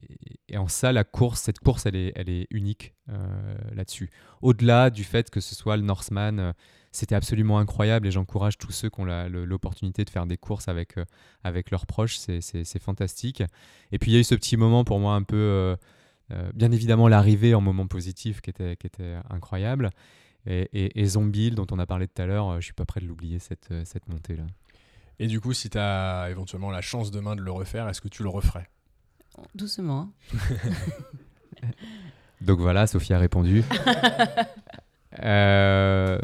[0.53, 4.09] en ça, la course, cette course, elle est, elle est unique euh, là-dessus.
[4.41, 6.53] Au-delà du fait que ce soit le Norseman,
[6.91, 10.95] c'était absolument incroyable et j'encourage tous ceux qui ont l'opportunité de faire des courses avec,
[11.43, 13.43] avec leurs proches, c'est fantastique.
[13.91, 15.77] Et puis il y a eu ce petit moment pour moi un peu,
[16.53, 19.89] bien évidemment l'arrivée en moment positif qui était, qui était incroyable.
[20.45, 23.05] Et, et, Zombie, dont on a parlé tout à l'heure, je suis pas prêt de
[23.05, 24.43] l'oublier, cette, cette montée-là.
[25.19, 28.07] Et du coup, si tu as éventuellement la chance demain de le refaire, est-ce que
[28.07, 28.67] tu le referais?
[29.53, 30.11] Doucement.
[32.41, 33.63] Donc voilà, Sophie a répondu.
[35.21, 36.19] euh,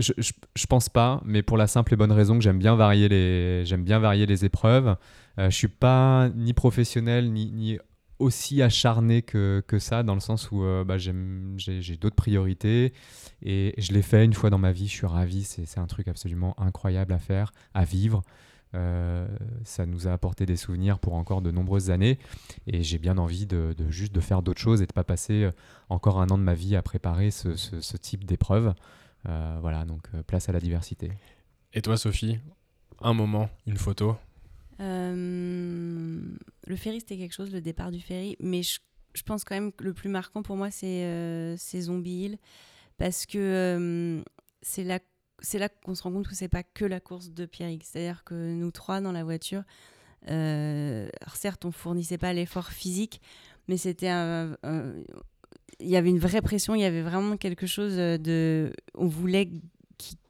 [0.00, 0.12] je,
[0.54, 3.64] je, pense pas, mais pour la simple et bonne raison que j'aime bien varier les,
[3.64, 4.96] j'aime bien varier les épreuves.
[5.38, 7.78] Euh, je suis pas ni professionnel ni,
[8.18, 12.92] aussi acharné que, que, ça, dans le sens où euh, bah, j'ai d'autres priorités.
[13.42, 15.44] Et je l'ai fait une fois dans ma vie, je suis ravi.
[15.44, 18.22] C'est un truc absolument incroyable à faire, à vivre.
[18.74, 19.26] Euh,
[19.64, 22.20] ça nous a apporté des souvenirs pour encore de nombreuses années
[22.68, 25.50] et j'ai bien envie de, juste de faire d'autres choses et de pas passer
[25.88, 28.74] encore un an de ma vie à préparer ce, ce, type d'épreuve.
[29.28, 31.12] Euh, voilà, donc place à la diversité.
[31.72, 32.38] Et toi, Sophie,
[33.00, 34.16] un moment, une photo?
[34.78, 38.78] Le ferry, c'était quelque chose, le départ du ferry, mais je,
[39.12, 42.38] je, pense quand même que le plus marquant pour moi, c'est Zombie Hill
[42.96, 44.22] parce que
[44.62, 45.00] c'est la
[45.42, 47.84] c'est là qu'on se rend compte que c'est pas que la course de Pierrick.
[47.84, 49.62] C'est-à-dire que nous trois dans la voiture,
[50.28, 53.20] euh, certes, on fournissait pas l'effort physique,
[53.68, 54.56] mais c'était un,
[55.80, 59.50] il y avait une vraie pression, il y avait vraiment quelque chose de, on voulait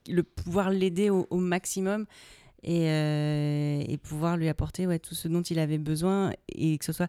[0.08, 2.06] le pouvoir l'aider au, maximum
[2.62, 6.84] et, euh, et, pouvoir lui apporter ouais, tout ce dont il avait besoin et que
[6.84, 7.08] ce soit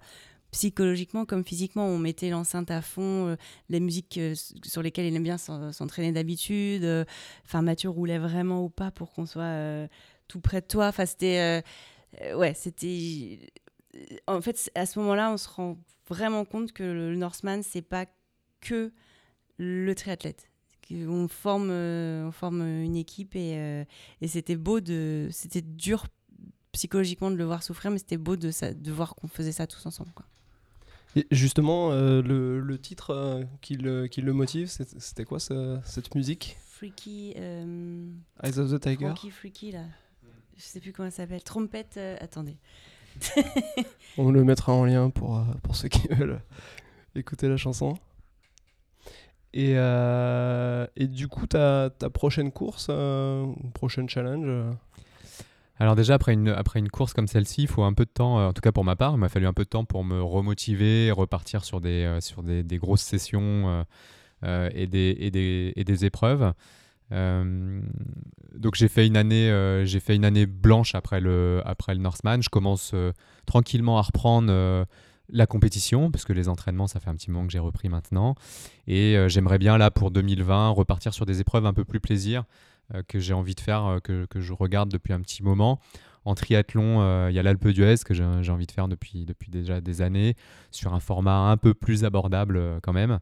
[0.51, 1.87] psychologiquement comme physiquement.
[1.87, 3.35] On mettait l'enceinte à fond, euh,
[3.69, 6.83] les musiques euh, sur lesquelles il aime bien s'entraîner d'habitude.
[6.83, 7.05] Euh,
[7.45, 9.87] enfin, Mathieu roulait vraiment au pas pour qu'on soit
[10.27, 10.87] tout près de toi.
[10.87, 11.63] Enfin, c'était.
[12.35, 13.39] ouais, c'était.
[14.27, 15.77] En fait, à ce moment-là, on se rend
[16.07, 18.05] vraiment compte que le Norseman, c'est pas
[18.61, 18.91] que
[19.57, 20.47] le triathlète.
[20.91, 23.85] On forme, on forme une équipe et,
[24.19, 25.29] et c'était beau de.
[25.31, 26.05] C'était dur
[26.71, 29.67] psychologiquement de le voir souffrir, mais c'était beau de, ça, de voir qu'on faisait ça
[29.67, 30.11] tous ensemble.
[30.13, 30.25] Quoi.
[31.15, 36.15] Et justement, euh, le, le, titre euh, qui, le, qui, le, motive, c'était quoi cette
[36.15, 36.57] musique?
[36.65, 37.33] Freaky.
[37.37, 38.11] Euh,
[38.43, 39.07] Eyes of the Tiger.
[39.07, 39.83] Freaky, Freaky, là.
[40.55, 41.43] Je sais plus comment ça s'appelle.
[41.43, 41.97] Trompette.
[42.19, 42.57] attendez.
[44.17, 46.39] On le mettra en lien pour, pour ceux qui veulent
[47.15, 47.97] écouter la chanson.
[49.53, 52.89] Et, et du coup, ta, ta prochaine course,
[53.73, 54.47] prochaine challenge
[55.81, 58.39] alors déjà, après une, après une course comme celle-ci, il faut un peu de temps,
[58.39, 60.03] euh, en tout cas pour ma part, il m'a fallu un peu de temps pour
[60.03, 63.83] me remotiver, repartir sur des, euh, sur des, grosses sessions
[64.43, 66.53] euh, et, des, et, des, et, des, épreuves.
[67.09, 69.49] donc j'ai fait une année,
[69.99, 72.43] fait une année blanche après le, après le Northman.
[72.43, 72.93] Je commence
[73.47, 74.85] tranquillement à reprendre
[75.31, 78.35] la compétition, parce que les entraînements, ça fait un petit moment que j'ai repris maintenant.
[78.87, 82.43] Et j'aimerais bien, là, pour 2020, repartir sur des épreuves un peu plus plaisir,
[82.95, 85.79] euh, que j'ai envie de faire, euh, que, que, je regarde depuis un petit moment.
[86.25, 89.49] En triathlon, euh, il y a l'Alpe d'Huez que j'ai envie de faire depuis, depuis
[89.49, 90.35] déjà des années,
[90.71, 93.19] sur un format un peu plus abordable quand même.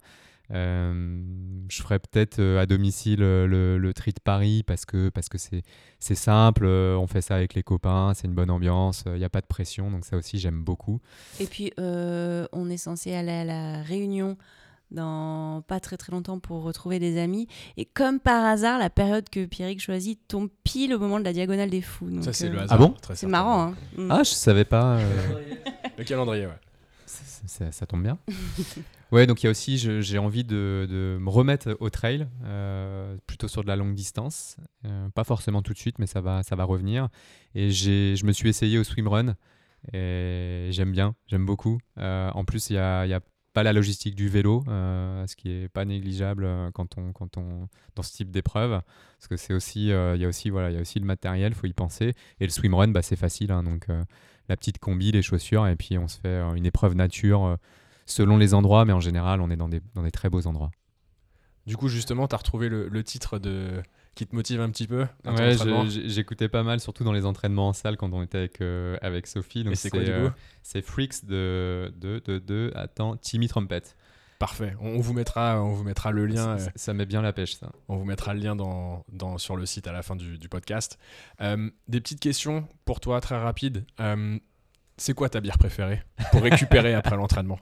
[0.51, 5.61] Je ferai peut-être à domicile le, le, tri de Paris parce que parce que c'est
[5.99, 9.29] c'est simple, on fait ça avec les copains, c'est une bonne ambiance, il n'y a
[9.29, 10.99] pas de pression, donc ça aussi j'aime beaucoup.
[11.39, 14.37] Et puis on est censé aller à la Réunion
[14.91, 17.47] dans pas très très longtemps pour retrouver des amis.
[17.77, 21.33] Et comme par hasard, la période que Pierrick choisit tombe pile au moment de la
[21.33, 22.09] diagonale des fous.
[22.21, 22.77] ça, c'est le euh, hasard.
[22.81, 22.95] Ah bon?
[23.13, 23.61] C'est marrant.
[23.61, 23.75] Hein.
[23.97, 24.11] Mm.
[24.11, 24.97] Ah, je savais pas.
[24.97, 25.41] Euh.
[25.97, 26.59] le calendrier, ouais.
[27.11, 28.17] Ça, tombe bien.
[29.11, 33.17] ouais, donc il y a aussi, j'ai envie de, de, me remettre au trail, euh,
[33.27, 34.57] plutôt sur de la longue distance.
[35.15, 37.09] pas forcément tout de suite, mais ça va, ça va revenir.
[37.55, 39.35] Et je me suis essayé au swimrun.
[39.93, 41.79] Et j'aime bien, j'aime beaucoup.
[41.97, 43.21] en plus, il y a, y a
[43.53, 47.37] pas la logistique du vélo, euh, ce qui est pas négligeable euh, quand on, quand
[47.37, 48.81] on, dans ce type d'épreuve,
[49.17, 51.05] parce que c'est aussi, euh, il y a aussi, voilà, il y a aussi le
[51.05, 52.13] matériel, faut y penser.
[52.39, 53.87] Et le swimrun, bah, c'est facile, hein, donc
[54.49, 57.57] la petite combi, les chaussures, et puis on se fait une épreuve nature
[58.05, 60.71] selon les endroits, mais en général, on est dans des, dans des très beaux endroits.
[61.67, 63.81] Du coup, justement, tu as retrouvé le titre de,
[64.19, 65.55] qui te motive un petit peu Ouais,
[65.87, 69.27] j'écoutais pas mal, surtout dans les entraînements en salle quand on était avec, euh, avec
[69.27, 69.65] Sophie.
[69.75, 70.33] c'est quoi du coup?
[70.61, 73.81] C'est Freaks de, de, de, de, attends, Timmy Trumpet.
[74.39, 74.73] Parfait.
[74.79, 76.57] On vous mettra, on vous mettra le lien.
[76.57, 77.71] Ça, ça, met bien la pêche, ça.
[77.89, 80.49] On vous mettra le lien dans, dans sur le site à la fin du, du
[80.49, 80.97] podcast.
[81.39, 83.85] des petites questions pour toi, très rapides.
[84.97, 87.59] c'est quoi ta bière préférée pour récupérer après l'entraînement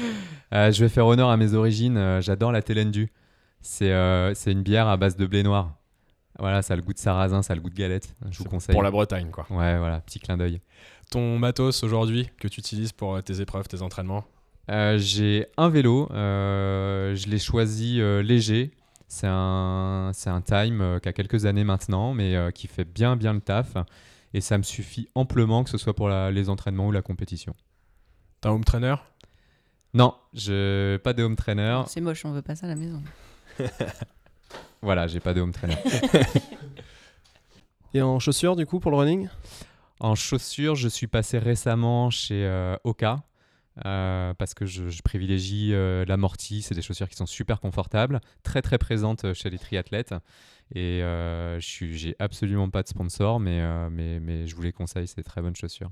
[0.52, 2.20] Je vais faire honneur à mes origines.
[2.22, 3.12] J'adore la Telendu.
[3.60, 3.90] C'est
[4.46, 5.76] une bière à base de blé noir.
[6.38, 8.16] Voilà, ça a le goût de sarrasin, ça a le goût de galette.
[8.30, 8.72] Je vous conseille.
[8.72, 9.46] Pour la Bretagne, quoi.
[9.50, 10.60] Ouais, voilà, petit clin d'œil.
[11.10, 14.24] Ton matos aujourd'hui que tu utilises pour euh, tes épreuves, tes entraînements
[14.70, 16.08] euh, J'ai un vélo.
[16.12, 18.70] Euh, je l'ai choisi léger.
[19.06, 23.32] C'est un, c'est un time qui a quelques années maintenant, mais qui fait bien, bien
[23.32, 23.76] le taf.
[24.32, 27.54] Et ça me suffit amplement, que ce soit pour les entraînements ou la compétition.
[28.40, 28.96] T'as un home trainer?
[29.92, 31.82] Non, je pas de home trainer.
[31.86, 33.02] C'est moche, on veut pas ça à la maison.
[34.84, 35.78] Voilà, j'ai pas de home trainer.
[37.94, 39.28] Et en chaussures, du coup, pour le running?
[39.98, 43.22] En chaussures, je suis passé récemment chez euh, Oka.
[43.84, 48.62] Euh, parce que je, privilégie euh, l'amorti, c'est des chaussures qui sont super confortables, très
[48.62, 50.14] très présentes chez les triathlètes.
[50.74, 51.58] Et je
[51.92, 53.60] j'ai absolument pas de sponsor, mais,
[53.90, 55.90] mais, mais je vous les conseille, c'est très bonnes chaussures.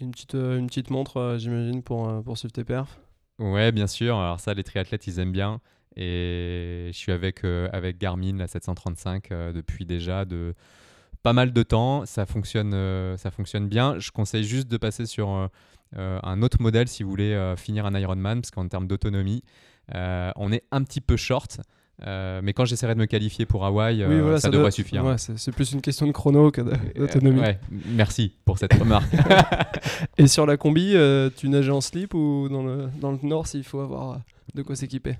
[0.00, 2.98] une petite, une petite montre, j'imagine, pour, pour suivre tes perfs?
[3.38, 4.18] Ouais, bien sûr.
[4.18, 5.60] Alors ça, les triathlètes, ils aiment bien.
[5.96, 10.54] Et je suis avec, euh, avec Garmin, la 735, euh, depuis déjà de
[11.22, 12.06] pas mal de temps.
[12.06, 13.98] Ça fonctionne, euh, ça fonctionne bien.
[13.98, 15.50] Je conseille juste de passer sur
[15.96, 19.42] un autre modèle si vous voulez finir un Ironman, parce qu'en termes d'autonomie,
[19.94, 21.60] on est un petit peu short.
[22.06, 24.04] mais quand j'essaierai de me qualifier pour Hawaï,
[24.38, 25.04] ça, devrait suffire.
[25.04, 27.40] Ouais, c'est plus une question de chrono que d'autonomie.
[27.40, 29.12] ouais, merci pour cette remarque.
[30.18, 30.94] Et sur la combi,
[31.36, 34.20] tu nages en slip ou dans le, dans le nord s'il faut avoir
[34.54, 35.16] de quoi s'équiper?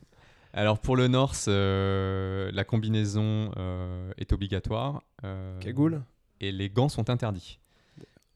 [0.52, 5.02] Alors pour le Norse, euh, la combinaison euh, est obligatoire.
[5.24, 6.02] Euh, cagoule?
[6.40, 7.58] Et les gants sont interdits.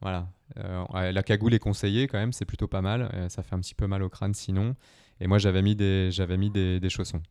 [0.01, 0.29] Voilà.
[0.57, 3.11] La cagoule est conseillée quand même, c'est plutôt pas mal.
[3.29, 4.75] ça fait un petit peu mal au crâne sinon.
[5.21, 7.23] Et moi j'avais mis des, j'avais mis des, chaussons.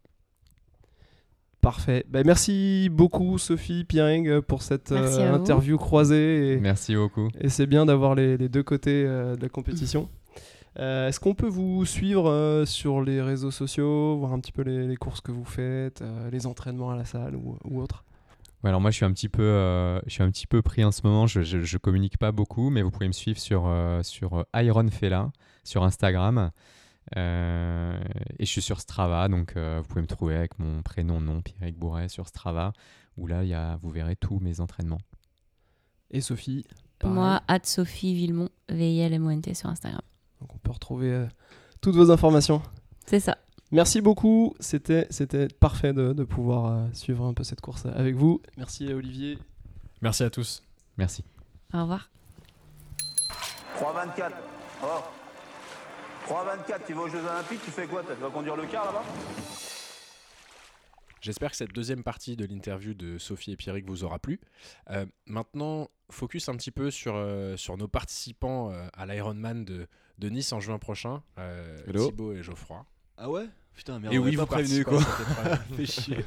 [1.61, 2.05] Parfait.
[2.09, 6.57] Ben, merci beaucoup Sophie Piering pour cette interview croisée.
[6.61, 7.29] merci beaucoup.
[7.39, 10.09] Et c'est bien d'avoir les, les, deux côtés de la compétition.
[10.79, 14.61] Euh, est-ce qu'on peut vous suivre euh, sur les réseaux sociaux, voir un petit peu
[14.61, 18.05] les, courses que vous faites, euh, les entraînements à la salle ou, ou autre?
[18.69, 21.01] Alors moi je suis un petit peu, je suis un petit peu pris en ce
[21.03, 21.27] moment.
[21.27, 23.71] Je, je, communique pas beaucoup, mais vous pouvez me suivre sur
[24.03, 25.31] sur Iron Fela
[25.63, 26.51] sur Instagram
[27.15, 27.17] et
[28.39, 32.09] je suis sur Strava, donc vous pouvez me trouver avec mon prénom nom Pierrick Bourret
[32.09, 32.73] sur Strava
[33.17, 35.01] où là y a, vous verrez tous mes entraînements.
[36.09, 36.65] Et Sophie
[37.03, 40.01] Moi, at Sophie Villemont, v i l m o n t sur Instagram.
[40.39, 41.27] Donc on peut retrouver euh,
[41.81, 42.61] toutes vos informations.
[43.05, 43.37] C'est ça.
[43.71, 45.07] Merci beaucoup, c'était
[45.59, 48.41] parfait de, de pouvoir euh, suivre un peu cette course avec vous.
[48.57, 49.37] Merci Olivier.
[50.01, 50.61] Merci à tous.
[50.97, 51.23] Merci.
[51.73, 52.09] Au revoir.
[53.79, 54.31] 3-24.
[54.83, 54.87] Oh.
[56.27, 59.03] 3-24, tu vas aux Jeux Olympiques, tu fais quoi Tu vas conduire le car là-bas?
[61.21, 64.41] J'espère que cette deuxième partie de l'interview de Sophie et Pierrick vous aura plu.
[64.89, 67.13] Euh, maintenant, focus un petit peu sur,
[67.57, 71.21] sur nos participants à l'Ironman de, de Nice en juin prochain.
[71.37, 72.85] Euh, Thibaut et Geoffroy.
[73.17, 73.47] Ah ouais?
[73.75, 74.13] Putain, merde.
[74.13, 75.01] Et oui, vous prévenu quoi.
[75.75, 76.25] Fait chier.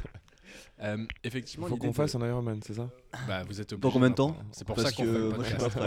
[0.83, 2.91] Euh, effectivement, faut qu'on fasse un Ironman, c'est ça?
[3.29, 3.83] Bah, vous êtes obligé.
[3.83, 4.37] Dans combien de temps?
[4.51, 5.79] C'est pour ça qu'on fait le podcast.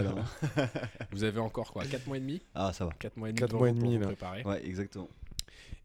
[1.12, 1.84] vous avez encore quoi?
[1.84, 2.40] 4 mois et demi?
[2.54, 2.92] Ah, ça va.
[2.98, 4.06] 4 mois et demi, 4 mois et demi, là.
[4.06, 4.42] préparer.
[4.44, 5.08] Ouais, exactement.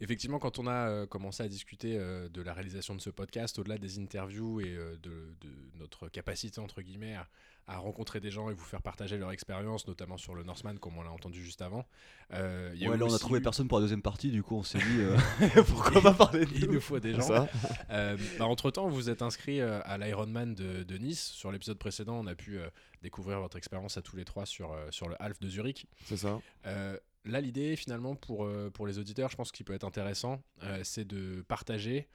[0.03, 3.57] Effectivement, quand on a euh, commencé à discuter euh, de la réalisation de ce podcast,
[3.57, 7.27] au-delà des interviews et euh, de, de, notre capacité, entre guillemets, à,
[7.67, 10.97] à rencontrer des gens et vous faire partager leur expérience, notamment sur le Norseman, comme
[10.97, 11.85] on l'a entendu juste avant.
[12.33, 14.55] Euh, y a ouais, là, on a trouvé personne pour la deuxième partie, du coup,
[14.55, 15.17] on s'est dit euh,
[15.67, 17.47] pourquoi pas parler de Il nous faut des gens.
[17.89, 21.23] Euh, bah, entre temps, vous êtes inscrit euh, à l'Ironman de, de, Nice.
[21.23, 22.59] Sur l'épisode précédent, on a pu
[23.01, 25.87] découvrir votre expérience à tous les trois sur, sur le Half de Zurich.
[26.05, 26.39] C'est ça.
[26.65, 30.41] là, l'idée, finalement, pour, pour les auditeurs, je pense qu'il peut être intéressant,
[30.83, 32.09] c'est de partager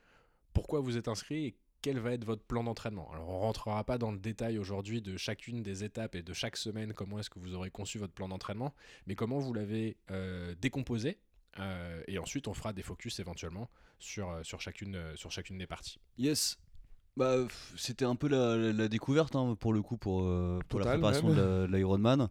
[0.53, 3.99] pourquoi vous êtes inscrit et quel va être votre plan d'entraînement Alors on rentrera pas
[3.99, 7.39] dans le détail aujourd'hui de chacune des étapes et de chaque semaine comment est-ce que
[7.39, 8.75] vous aurez conçu votre plan d'entraînement,
[9.07, 11.19] mais comment vous l'avez euh, décomposé
[11.59, 15.67] euh, et ensuite on fera des focus éventuellement sur, euh, sur, chacune, sur chacune des
[15.67, 15.99] parties.
[16.19, 16.59] Yes.
[17.17, 17.37] Bah,
[17.77, 20.23] c'était un peu la, découverte hein, pour le coup pour,
[20.69, 22.29] pour la préparation de l'Ironman.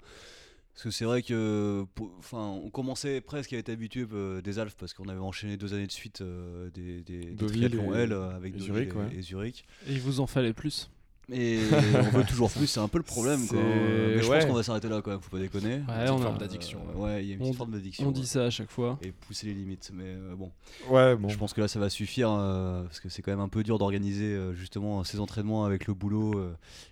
[0.78, 1.88] Parce que c'est vrai que,
[2.20, 5.74] enfin, on commençait presque à être habitué euh, des Alpes parce qu'on avait enchaîné deux
[5.74, 9.66] années de suite euh, des, des, triathlons L avec Zurich, et, Zurich.
[9.88, 10.92] Et il vous en fallait plus.
[11.32, 11.62] Et
[11.96, 13.40] on veut toujours plus, c'est un peu le problème.
[13.52, 15.82] Mais je pense qu'on va s'arrêter là quand même, faut pas déconner.
[15.88, 16.80] Ouais, une forme d'addiction.
[16.94, 18.08] ouais, il y a une petite forme d'addiction.
[18.08, 19.00] On dit ça à chaque fois.
[19.02, 19.90] Et pousser les limites.
[19.96, 20.52] Mais euh, bon.
[20.92, 21.28] Ouais, bon.
[21.28, 23.80] Je pense que là ça va suffire parce que c'est quand même un peu dur
[23.80, 26.40] d'organiser justement ces entraînements avec le boulot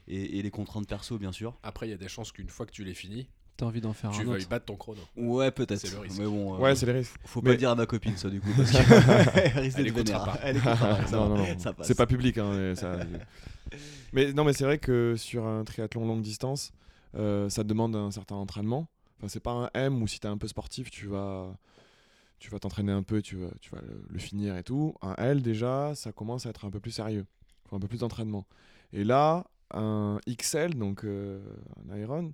[0.07, 1.53] et, et, les contraintes perso, bien sûr.
[1.61, 3.27] Après, il y a des chances qu'une fois que tu les finis,
[3.57, 4.49] T'as envie d'en faire tu un veux autre.
[4.49, 4.99] battre ton chrono.
[5.15, 5.79] Ouais, peut-être.
[5.79, 6.19] C'est le risque.
[6.19, 7.15] Mais bon, euh, Ouais, c'est les risques.
[7.23, 8.49] faut Mais- pas le dire à ma copine, ça, du coup.
[8.57, 8.77] Parce que
[9.59, 10.25] risque Elle d'être écoutera vénère.
[10.25, 10.39] pas.
[10.43, 11.59] Elle écoutera pas, ça non, non, non.
[11.59, 11.87] ça passe.
[11.87, 12.37] C'est pas public.
[12.37, 12.97] Hein, mais, ça-
[14.13, 16.71] mais non, mais c'est vrai que sur un triathlon longue distance,
[17.15, 18.87] euh, ça demande un certain entraînement.
[19.19, 21.55] Enfin, c'est pas un M où si t'es un peu sportif, tu vas
[22.39, 24.93] tu vas t'entraîner un peu, tu vas, tu vas le, le finir et tout.
[25.01, 27.25] Un L déjà, ça commence à être un peu plus sérieux.
[27.69, 28.45] Faut un peu plus d'entraînement.
[28.91, 31.39] Et là, un XL, donc euh,
[31.89, 32.33] un Iron,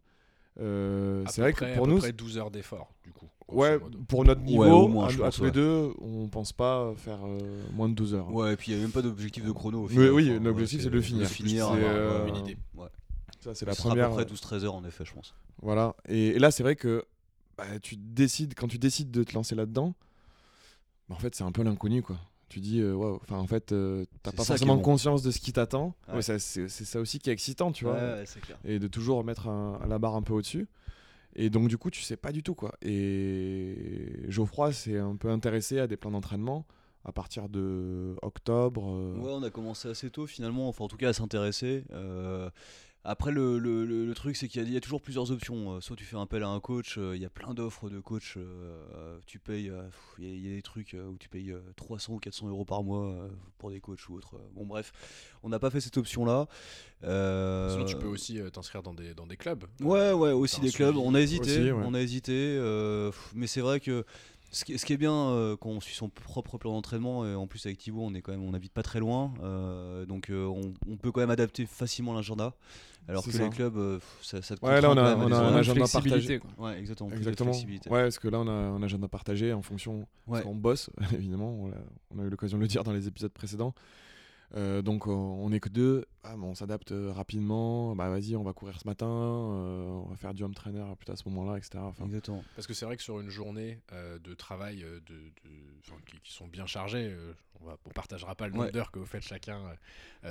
[0.60, 3.12] euh, À c'est vrai près- que à pour peu nous, près 12 heures d'effort, du
[3.12, 3.28] coup.
[3.50, 5.52] ouais, pour notre Ouais, niveau, au moins, à, je à pense, tous les ouais.
[5.54, 8.32] deux, on pense pas faire euh, moins de 12 heures.
[8.34, 9.80] Ouais, et puis il n'y a même pas d'objectif de chrono.
[9.84, 10.12] au Oui, final.
[10.12, 11.28] oui, Enfin, l'objectif, ouais, c'est de le finir.
[11.30, 12.58] finir, C'est, euh, une idée.
[12.76, 12.88] Ouais.
[13.40, 14.06] Ça, c'est la sera première.
[14.08, 15.34] à peu près 12-13 heures, en effet, je pense.
[15.62, 15.96] Voilà.
[16.08, 17.06] Et, et là, c'est vrai que
[17.58, 19.94] bah, tu décides, quand tu décides de te lancer là-dedans,
[21.10, 22.18] bah, en fait, c'est un peu l'inconnu, quoi.
[22.52, 24.82] Tu dis, euh, waouh, enfin, en fait, euh, t'as pas forcément bon.
[24.82, 25.96] conscience de ce qui t'attend.
[26.10, 26.16] Ouais.
[26.16, 27.94] Ouais, ça, c'est ça aussi qui est excitant, tu vois.
[27.94, 28.58] Ouais, clair.
[28.66, 30.68] Et de toujours mettre un- la barre un peu au-dessus.
[31.38, 32.74] Et donc, du coup, tu sais pas du tout, quoi.
[32.82, 36.66] Et Geoffroy s'est un peu intéressé à des plans d'entraînement
[37.06, 38.84] à partir de octobre.
[38.94, 41.86] euh, Ouais, on a commencé assez tôt finalement, enfin en tout cas à s'intéresser.
[41.94, 42.50] Euh,
[43.04, 45.32] après, le, le- le- le truc, c'est qu'il y, a- il y a toujours plusieurs
[45.32, 45.72] options.
[45.78, 48.00] Euh, Soit tu fais appel à un coach, euh, il y a plein d'offres de
[48.00, 48.36] coach.
[48.38, 49.72] euh, tu payes,
[50.20, 52.48] il y, a- il y a des trucs où tu payes euh, 300 ou 400
[52.48, 53.16] euros par mois
[53.58, 54.36] pour des coachs ou autre.
[54.54, 54.92] Bon, bref,
[55.44, 56.48] on n'a pas fait cette option-là.
[57.04, 59.66] Euh, Sinon, tu peux aussi t'inscrire dans des, dans des clubs.
[59.82, 60.96] Ouais, ouais, aussi des clubs.
[60.98, 61.84] On a hésité, Aussi, ouais.
[61.86, 64.06] on a hésité, euh, mais c'est vrai que
[64.52, 67.34] ce qui, ce qui est bien euh, quand on suit son propre plan d'entraînement, et
[67.36, 70.30] en plus avec Thibaut, on est quand même, on habite pas très loin, euh, donc
[70.30, 72.54] euh, on, on peut quand même adapter facilement l'agenda.
[73.08, 73.44] Alors que ça.
[73.44, 76.40] les clubs, euh, ça, ça te Ouais, là, on a- on a un agenda partagé.
[76.40, 76.52] quoi.
[76.68, 77.10] Ouais, exactement.
[77.12, 77.52] Exactement.
[77.52, 80.06] Ouais, parce que là, on a un agenda partagé en fonction.
[80.28, 80.44] Parce Ouais.
[80.44, 81.52] qu'on bosse, évidemment.
[81.52, 81.76] On a,
[82.16, 83.74] on a eu l'occasion de le dire dans les épisodes précédents.
[84.56, 86.06] Euh, donc, euh, on est que deux.
[86.24, 87.96] Ah, bon, on s'adapte euh, rapidement.
[87.96, 89.08] Bah, vas-y, on va courir ce matin.
[89.08, 91.78] euh, on va faire du home trainer plutôt à ce moment-là, etc.
[91.80, 92.44] Enfin, Exactement.
[92.56, 95.32] Parce que c'est vrai que sur une journée euh, de travail de,
[96.06, 98.72] qui, qui sont bien chargées, euh, on ne partagera pas le nombre Ouais.
[98.72, 99.62] d'heures que vous faites chacun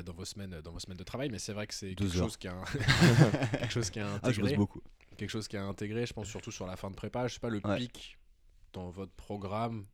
[0.04, 2.36] dans, vos semaines, dans vos semaines de travail, mais c'est vrai que c'est quelque chose,
[2.36, 2.64] qui a un-
[3.58, 4.56] quelque chose qui a Ah, je bosse intégré.
[4.56, 4.82] beaucoup.
[5.16, 7.26] quelque chose qui a intégré, je pense surtout sur la fin de prépa.
[7.26, 7.78] Je sais pas, le Ouais.
[7.78, 8.18] pic
[8.72, 9.86] dans votre programme,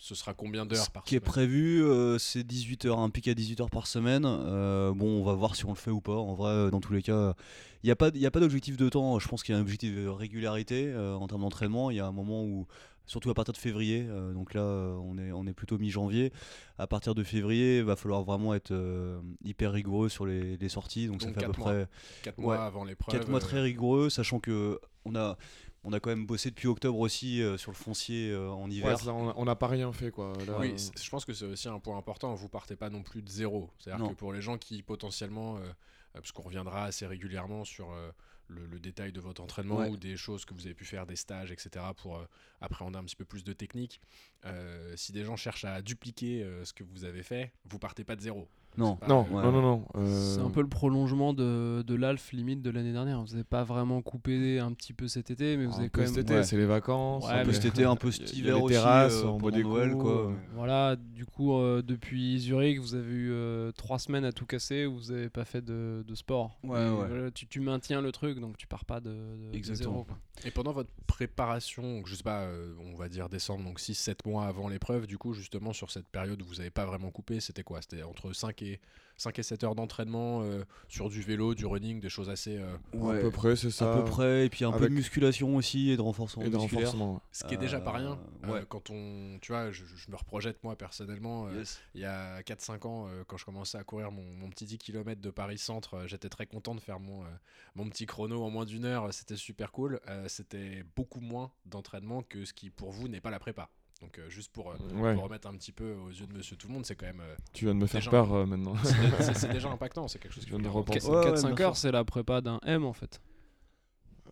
[0.00, 3.28] ce sera combien d'heures Ce par qui est prévu, euh, c'est 18 heures, un pic
[3.28, 4.24] à 18 heures par semaine.
[4.26, 6.16] Euh, bon, on va voir si on le fait ou pas.
[6.16, 7.34] En vrai, euh, dans tous les cas,
[7.82, 9.18] il n'y a pas, il y a pas d'objectif de temps.
[9.18, 11.90] Je pense qu'il y a un objectif de régularité euh, en termes d'entraînement.
[11.90, 12.66] Il y a un moment où,
[13.06, 16.32] surtout à partir de février, donc là, on est, on est plutôt mi-janvier.
[16.78, 18.72] À partir de février, il va falloir vraiment être
[19.44, 21.08] hyper rigoureux sur les, les sorties.
[21.08, 21.70] Donc, ça fait à peu mois.
[21.72, 21.88] près
[22.22, 22.44] 4 Ouais.
[22.44, 23.18] mois avant l'épreuve.
[23.18, 25.36] 4 mois très rigoureux, sachant que on a,
[25.84, 28.96] on a quand même bossé depuis octobre aussi euh, sur le foncier euh, en hiver.
[29.08, 30.32] on n'a pas rien fait, quoi.
[30.46, 32.34] Là, Oui, euh, je pense que c'est aussi un point important.
[32.34, 33.70] Vous partez pas non plus de zéro.
[33.78, 35.72] C'est-à-dire que pour les gens qui potentiellement, euh, euh,
[36.14, 38.10] parce qu'on reviendra assez régulièrement sur euh,
[38.48, 39.88] le, le détail de votre entraînement Ouais.
[39.88, 42.24] ou des choses que vous avez pu faire, des stages, etc., pour euh,
[42.60, 44.00] appréhender un petit peu plus de technique.
[44.44, 48.04] euh, si des gens cherchent à dupliquer euh, ce que vous avez fait, vous partez
[48.04, 48.48] pas de zéro.
[48.78, 49.42] Non, Non, Ouais.
[49.42, 49.84] non, non, non.
[49.96, 53.20] euh, C'est un peu le prolongement de, de l'Alf limite de l'année dernière.
[53.20, 56.00] Vous n'avez pas vraiment coupé un petit peu cet été, mais vous un avez quand
[56.06, 56.20] cet même.
[56.24, 56.44] été, ouais.
[56.44, 57.26] c'est les vacances.
[57.26, 59.90] Ouais, un peu cet été, un peu cet hiver aussi, terrasses, euh, pendant des Noël,
[59.92, 60.32] coups, quoi.
[60.54, 64.86] Voilà, du coup, euh, depuis Zurich, vous avez eu euh, trois semaines à tout casser
[64.86, 66.58] où vous n'avez pas fait de, de sport.
[66.62, 66.90] Ouais, Et ouais.
[67.08, 69.92] voilà, tu, tu maintiens le truc, donc tu pars pas de, de- de Exactement.
[69.92, 70.04] zéro.
[70.04, 70.18] quoi.
[70.44, 74.46] Et pendant votre préparation, je sais pas, euh, on va dire décembre, donc 6-7 mois
[74.46, 77.62] avant l'épreuve, du coup, justement, sur cette période où vous n'avez pas vraiment coupé, c'était
[77.62, 77.80] quoi?
[77.82, 78.80] C'était entre 5 et,
[79.16, 82.56] 5 et 7 heures d'entraînement euh, sur du vélo, du running, des choses assez.
[82.56, 82.74] euh,
[83.18, 83.92] À peu près, c'est ça.
[83.92, 86.56] à peu près, et puis un peu de musculation aussi et de renforcement Et de
[86.56, 87.20] renforcement.
[87.30, 88.18] ce qui est déjà pas rien.
[88.44, 88.64] Euh, euh, ouais.
[88.66, 89.38] quand on.
[89.42, 91.48] Tu vois, je, je me reprojette moi personnellement.
[91.48, 91.80] euh, Yes.
[91.94, 94.78] il y a 4-5 ans, euh, quand je commençais à courir mon, mon petit 10
[94.78, 97.26] km de Paris-Centre, euh, j'étais très content de faire mon, euh,
[97.74, 100.00] mon petit chrono en moins d'une heure, c'était super cool.
[100.08, 103.68] Euh, c'était beaucoup moins d'entraînement que ce qui pour vous n'est pas la prépa.
[104.00, 106.56] Donc euh, juste pour, euh, Ouais, pour remettre un petit peu aux yeux de monsieur
[106.56, 107.20] tout le monde, c'est quand même...
[107.20, 108.10] euh, tu viens de me faire Déjà.
[108.10, 108.74] peur euh, maintenant.
[109.34, 110.46] c'est- déjà impactant, c'est quelque chose.
[110.50, 113.20] Ouais, ouais, 4-5 bien heures, c'est la prépa d'un M en fait.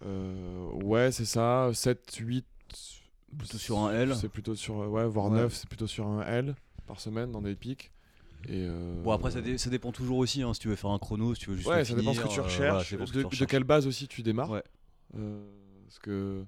[0.05, 1.71] Euh, ouais, c'est ça.
[1.73, 2.47] 7, 8.
[3.37, 4.15] Plutôt sur un L.
[4.17, 4.77] C'est plutôt sur.
[4.77, 5.39] Ouais, voire Ouais.
[5.41, 6.55] 9, c'est plutôt sur un L
[6.87, 7.91] par semaine dans des pics.
[8.49, 10.91] Et euh, Bon après ça, dé- ça dépend toujours aussi hein, si tu veux faire
[10.91, 12.91] un chrono, si tu veux juste Ouais, ça dépend ce que tu euh, voilà, recherches.
[12.93, 13.51] que de, tu de recherches.
[13.51, 14.51] quelle base aussi tu démarres.
[14.51, 14.63] Ouais.
[15.17, 15.45] Euh,
[15.87, 16.45] parce que.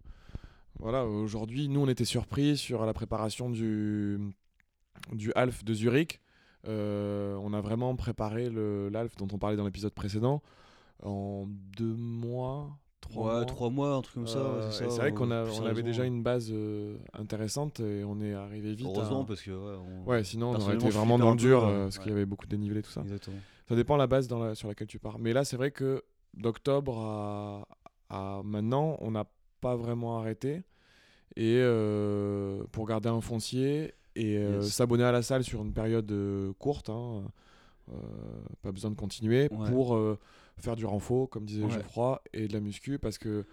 [0.78, 4.18] Voilà, aujourd'hui, nous, on était surpris sur la préparation du,
[5.12, 6.20] du Half de Zurich.
[6.68, 10.42] Euh, on a vraiment préparé l'Half dont on parlait dans l'épisode précédent
[11.02, 13.44] en deux mois, trois Ouais, mois.
[13.46, 14.38] trois mois, un truc comme ça.
[14.38, 18.34] Euh, c'est vrai qu'on a- on avait déjà une base euh, intéressante et on est
[18.34, 18.86] arrivé vite.
[18.86, 21.64] Heureusement à- parce que ouais, on- Ouais, sinon on aurait été vraiment dans le dur
[21.64, 21.78] ouais.
[21.84, 23.00] parce qu'il y avait beaucoup de dénivelé tout ça.
[23.02, 23.36] Exactement.
[23.68, 25.18] Ça dépend la base dans la- sur laquelle tu pars.
[25.18, 26.02] Mais là, c'est vrai que
[26.34, 27.66] d'octobre à,
[28.10, 29.24] à maintenant, on n'a
[29.60, 30.62] pas vraiment arrêter
[31.36, 31.62] et
[32.72, 36.12] pour garder un foncier et s'abonner à la salle sur une période
[36.58, 36.90] courte.
[36.90, 37.24] Hein,
[38.62, 39.98] pas besoin de continuer pour
[40.58, 43.44] faire du renfort, comme disait Geoffroy, et de la muscu parce que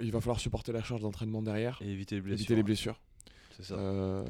[0.00, 2.40] il va falloir supporter la charge d'entraînement derrière et éviter les blessures.
[2.40, 3.00] Éviter les blessures.
[3.56, 4.24] C'est ça.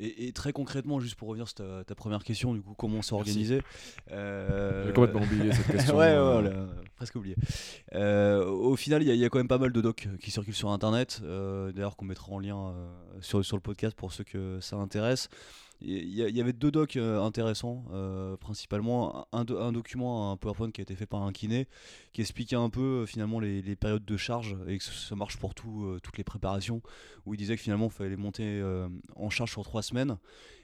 [0.00, 3.62] Et, très concrètement, juste pour revenir sur ta, première question, du coup, comment s'organiser
[4.10, 4.86] euh...
[4.86, 5.96] J'ai complètement oublié cette question.
[5.96, 6.50] ouais, ouais,
[6.96, 7.36] presque oublié.
[7.94, 10.70] Euh, au final, il y, a quand même pas mal de docs qui circulent sur
[10.70, 12.88] Internet, euh, d'ailleurs qu'on mettra en lien euh,
[13.20, 15.28] sur, sur le podcast pour ceux que ça intéresse.
[15.82, 20.84] Il y, avait deux docs euh, intéressants, euh, principalement un, document, un PowerPoint qui a
[20.84, 21.68] été fait par un kiné,
[22.12, 25.54] qui expliquait un peu euh, finalement les, périodes de charge et que ça marche pour
[25.54, 26.82] tout, toutes les préparations,
[27.24, 28.62] où il disait que finalement il fallait monter
[29.16, 30.18] en charge sur trois semaines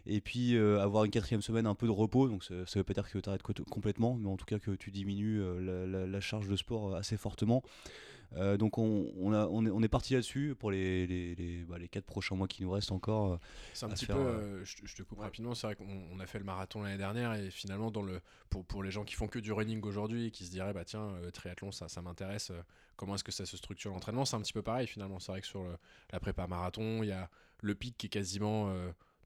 [0.05, 2.29] et puis avoir une quatrième semaine un peu de repos.
[2.29, 4.73] Donc ça, ne veut pas dire que tu arrêtes complètement, mais en tout cas que
[4.73, 7.63] tu diminues la, charge de sport assez fortement.
[8.35, 12.49] Euh, donc on, on, est, parti là-dessus pour les, les, bah, les, 4 prochains mois
[12.49, 13.35] qui nous restent encore.
[13.35, 13.39] Euh,
[13.73, 16.45] c'est un petit peu, euh, je, te coupe rapidement, c'est vrai qu'on a fait le
[16.45, 18.21] marathon l'année dernière et finalement dans le,
[18.51, 20.85] pour, pour les gens qui font que du running aujourd'hui et qui se diraient bah
[20.85, 22.53] tiens triathlon ça, ça m'intéresse,
[22.97, 25.19] comment est-ce que ça se structure l'entraînement, c'est un petit peu pareil finalement.
[25.19, 25.65] C'est vrai que sur
[26.13, 27.31] la prépa marathon, il y a
[27.63, 28.73] le pic qui est quasiment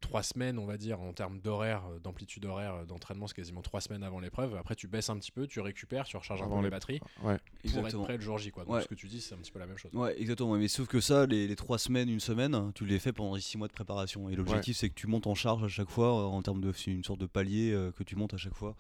[0.01, 3.63] trois semaines, on va dire, en termes d'horaire, euh, d'amplitude horaire euh, d'entraînement, c'est quasiment
[3.63, 4.57] trois semaines avant l'épreuve.
[4.57, 7.39] Après, tu baisses un petit peu, tu récupères, tu recharges un peu les batteries ouais.
[7.73, 8.51] pour être prêt le jour J.
[8.51, 8.65] Quoi.
[8.65, 9.93] Donc, ce que tu dis, c'est un petit peu la même chose.
[9.95, 10.57] Ouais, exactement.
[10.57, 13.59] Mais sauf que ça, les, trois semaines, une semaine, tu les fais pendant les six
[13.59, 14.29] mois de préparation.
[14.29, 16.73] Et l'objectif, c'est que tu montes en charge à chaque fois, euh, en termes de.
[16.87, 18.75] une sorte de palier que tu montes à chaque fois,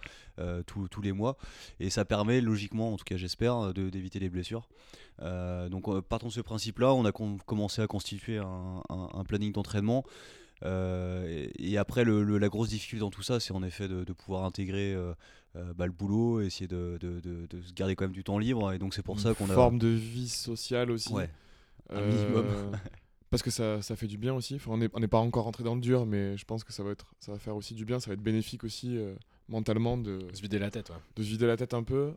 [0.66, 1.36] tous les mois.
[1.78, 4.68] Et ça permet, logiquement, en tout cas, j'espère, d'éviter les blessures.
[5.20, 10.04] donc, partons de ce principe-là, on a commencé à constituer un, un planning d'entraînement.
[10.64, 14.44] Euh, et, après, le, la grosse difficulté dans tout ça, c'est en effet de, pouvoir
[14.44, 15.12] intégrer euh,
[15.56, 18.72] euh, bah, le boulot, essayer de, de, se garder quand même du temps libre.
[18.72, 19.54] Et donc, c'est pour ça qu'on a.
[19.54, 21.12] forme de vie sociale aussi.
[21.12, 21.30] Ouais.
[21.90, 22.46] Un minimum.
[23.30, 24.56] parce que ça, ça, fait du bien aussi.
[24.56, 26.90] Enfin, on n'est pas encore rentré dans le dur, mais je pense que ça va,
[26.90, 28.00] être, ça va faire aussi du bien.
[28.00, 28.98] Ça va être bénéfique aussi
[29.48, 30.90] mentalement de, se vider la tête.
[30.90, 30.96] Ouais.
[31.16, 32.12] De se vider la tête un peu.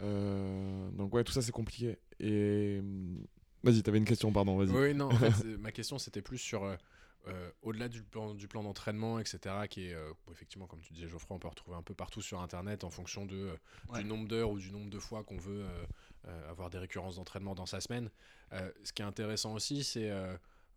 [0.00, 1.98] donc, ouais, tout ça, c'est compliqué.
[2.20, 2.80] Et.
[3.62, 4.56] Vas-y, t'avais une question, pardon.
[4.56, 4.70] Vas-y.
[4.70, 6.76] Oui, non, en fait, ma question, c'était plus sur euh,
[7.62, 11.36] au-delà du plan, du plan d'entraînement, etc., qui est euh, effectivement, comme tu disais, Geoffroy,
[11.36, 13.36] on peut retrouver un peu partout sur Internet en fonction de,
[13.94, 15.64] euh, du nombre d'heures ou du nombre de fois qu'on veut
[16.48, 18.10] avoir des récurrences d'entraînement dans sa semaine.
[18.52, 20.10] ce qui est intéressant aussi, c'est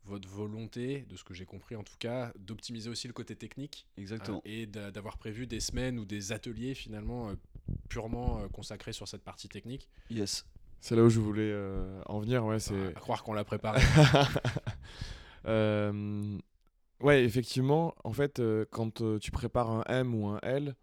[0.05, 3.87] votre volonté, de ce que j'ai compris en tout cas, d'optimiser aussi le côté technique.
[3.97, 4.41] Exactement.
[4.45, 7.31] et d'avoir prévu des semaines ou des ateliers finalement
[7.89, 9.89] purement consacrés sur cette partie technique.
[10.09, 10.45] Yes.
[10.79, 11.53] C'est là où je voulais
[12.05, 12.59] en venir, ouais.
[12.59, 12.87] C'est...
[12.95, 13.81] À croire qu'on l'a préparé.
[15.45, 16.37] Euh,
[17.01, 20.75] ouais, effectivement, en fait, euh, quand euh, tu prépares un M ou un L,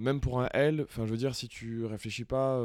[0.00, 2.58] même pour un L, enfin, je veux dire, si tu réfléchis pas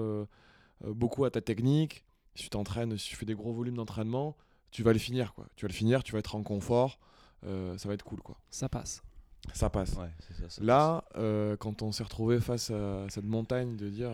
[0.82, 2.06] beaucoup à ta technique,
[2.36, 4.38] si tu t'entraînes, si tu fais des gros volumes d'entraînement,
[4.70, 5.46] tu vas le finir, quoi.
[5.58, 7.00] Tu vas le finir, tu vas être en confort,
[7.44, 8.38] ça va être cool, quoi.
[8.50, 9.04] Ça passe.
[9.52, 9.96] Ça passe.
[9.96, 10.10] Ouais,
[10.48, 11.04] ça, Là,
[11.60, 14.12] quand on s'est retrouvé face à cette montagne de dire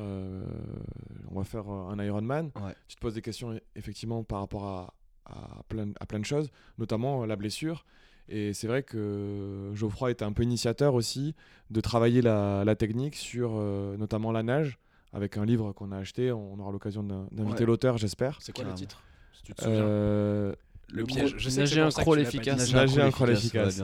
[1.30, 2.49] on va faire un Ironman,
[2.88, 4.93] tu te poses des questions effectivement par rapport à,
[5.28, 7.86] à plein, à plein de choses, notamment la blessure.
[8.30, 11.34] Et c'est vrai que Geoffroy était un peu initiateur aussi
[11.69, 14.80] de travailler la, la technique sur euh, notamment la nage,
[15.13, 16.32] avec un livre qu'on a acheté.
[16.32, 18.38] On aura l'occasion d'inviter l'auteur, j'espère.
[18.41, 19.01] C'est quoi le titre
[19.34, 19.80] si tu te souviens?
[19.80, 20.53] Euh,
[20.89, 21.36] le, piège.
[21.38, 22.73] Je sais Nager un crawl efficace.
[22.73, 23.82] Nager un crawl efficace.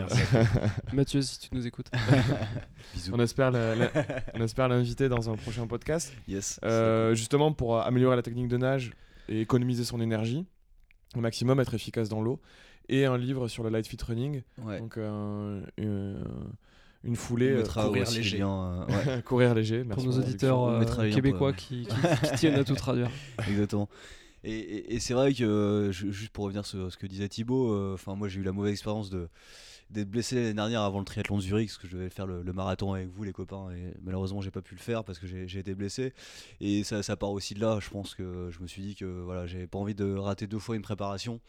[0.94, 1.91] Mathieu, si tu nous écoutes.
[3.14, 6.14] on espère l'inviter dans un prochain podcast.
[6.28, 6.60] Yes.
[6.64, 8.91] Euh, justement pour améliorer la technique de nage
[9.30, 10.46] et économiser son énergie
[11.16, 12.39] au maximum, être efficace dans l'eau.
[12.89, 14.41] Et un livre sur le light fit running.
[14.57, 17.51] Donc euh, une, foulée.
[17.51, 18.39] Euh, courir léger.
[18.41, 19.84] Euh, courir léger.
[19.84, 21.88] Pour nos auditeurs québécois qui,
[22.36, 23.09] tiennent à tout traduire.
[23.47, 23.89] Exactement.
[24.43, 28.28] Et, et, c'est vrai que, juste pour revenir sur ce que disait Thibaut, enfin moi
[28.28, 29.30] j'ai eu la mauvaise expérience de
[29.94, 32.44] d'être blessé l'année dernière avant le triathlon de Zurich, parce que je devais faire le,
[32.54, 35.60] marathon avec vous, les copains, et malheureusement, j'ai pas pu le faire parce que j'ai
[35.60, 36.14] été blessé.
[36.60, 37.80] Et ça, ça, part aussi de là.
[37.80, 40.60] Je pense que je me suis dit que voilà, j'avais pas envie de rater deux
[40.60, 41.39] fois une préparation.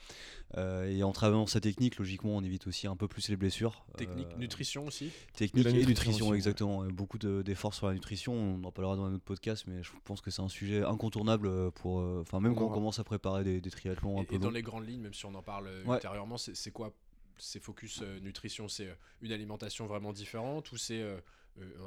[0.56, 3.84] Euh, et en travaillant sa technique, logiquement, on évite aussi un peu plus les blessures.
[3.96, 6.84] Technique, euh, nutrition aussi Technique et, nutrition, exactement.
[6.84, 8.34] Beaucoup d'efforts sur la nutrition.
[8.34, 11.70] On en parlera dans un autre podcast, mais je pense que c'est un sujet incontournable
[11.72, 12.00] pour.
[12.00, 14.36] Euh, enfin, même quand on commence à préparer des, triathlons un peu.
[14.36, 16.92] Et dans les grandes lignes, même si on en parle ultérieurement, c'est quoi
[17.38, 21.18] c'est focus euh, nutrition, c'est euh, une alimentation vraiment différente ou c'est euh,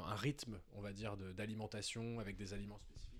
[0.06, 3.18] un rythme, on va dire, d'alimentation avec des aliments spécifiques?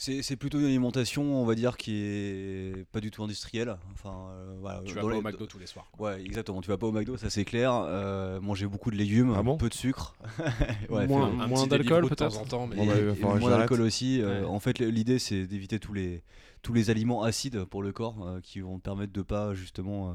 [0.00, 3.76] C'est plutôt une alimentation, on va dire, qui est pas du tout industrielle.
[3.92, 5.90] Enfin, euh, voilà, tu vas pas au McDo tous les soirs.
[5.98, 6.60] Ouais, exactement.
[6.60, 7.72] Tu vas pas au McDo, ça c'est clair.
[7.74, 10.14] Euh, manger beaucoup de légumes, ah peu de sucre.
[10.88, 12.30] ouais, moins, moins d'alcool peut-être.
[12.30, 12.76] De temps en temps, mais
[13.20, 14.22] moins d'alcool aussi.
[14.22, 16.22] Euh, en fait, l'idée c'est d'éviter tous les
[16.62, 20.14] tous les aliments acides pour le corps qui vont permettre de pas justement euh,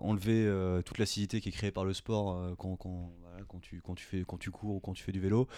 [0.00, 3.12] enlever euh, toute l'acidité qui est créée par le sport euh, quand, quand,
[3.48, 5.48] quand, tu, quand, tu fais, quand tu cours ou quand tu fais du vélo.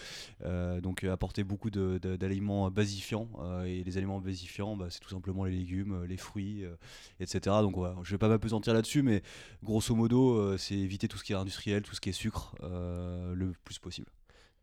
[0.82, 3.28] donc apporter beaucoup d'aliments basifiants.
[3.66, 6.64] et les aliments basifiants, bah, c'est tout simplement les légumes, les fruits,
[7.20, 7.40] etc.
[7.62, 9.22] Donc voilà, je vais pas m'apesantir là-dessus, mais
[9.62, 13.52] grosso modo, c'est éviter tout ce qui est industriel, tout ce qui est sucre, le
[13.64, 14.08] plus possible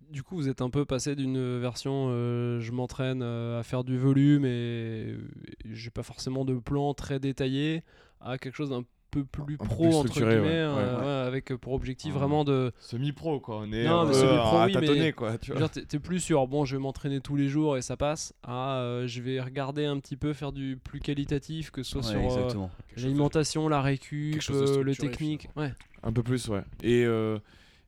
[0.09, 4.43] du coup, vous êtes un peu passé d'une version je m'entraîne à faire du volume
[4.45, 5.17] et
[5.65, 7.83] j'ai pas forcément de plan très détaillé
[8.21, 12.71] à quelque chose d'un peu plus pro entre guillemets euh, avec pour objectif vraiment de
[12.79, 13.59] semi-pro quoi.
[13.61, 15.69] On est non, mais semi-pro oui, tâtonner, quoi tu vois.
[15.69, 19.07] t'es plus sur bon je vais m'entraîner tous les jours et ça passe à euh,
[19.07, 22.67] je vais regarder un petit peu faire du plus qualitatif que ce soit sur euh,
[22.97, 25.73] l'alimentation la récup le technique ouais.
[26.03, 26.63] Un peu plus ouais.
[26.83, 27.05] Et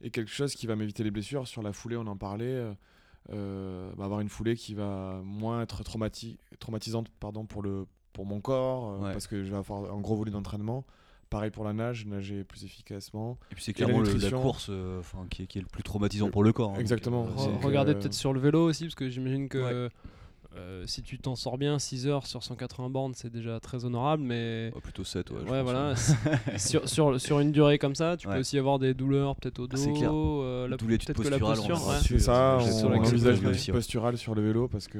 [0.03, 2.63] et quelque chose qui va m'éviter les blessures sur la foulée on en parlait
[3.30, 8.99] bah, avoir une foulée qui va moins être traumatisante pardon pour le pour mon corps
[9.01, 10.84] parce que je vais avoir un gros volume d'entraînement
[11.32, 13.38] Pareil pour la nage, nager plus efficacement.
[13.51, 16.73] Et puis c'est clairement la, course euh, qui, est, le plus traumatisant pour le corps.
[16.75, 17.25] Hein, Exactement.
[17.25, 19.89] Euh, regardez peut-être sur le vélo aussi, parce que j'imagine que
[20.58, 24.24] euh, si tu t'en sors bien, 6 heures sur 180 bornes, c'est déjà très honorable,
[24.24, 24.72] mais.
[24.84, 25.49] plutôt 7, ouais.
[25.49, 25.95] ouais voilà.
[26.58, 29.68] sur, sur, sur, une durée comme ça, tu peux aussi avoir des douleurs, peut-être au
[29.72, 30.43] ah, dos.
[30.43, 31.80] Euh, la, peut-être que la posture.
[32.02, 34.99] C'est ça, on, on envisage une posturale sur le vélo parce que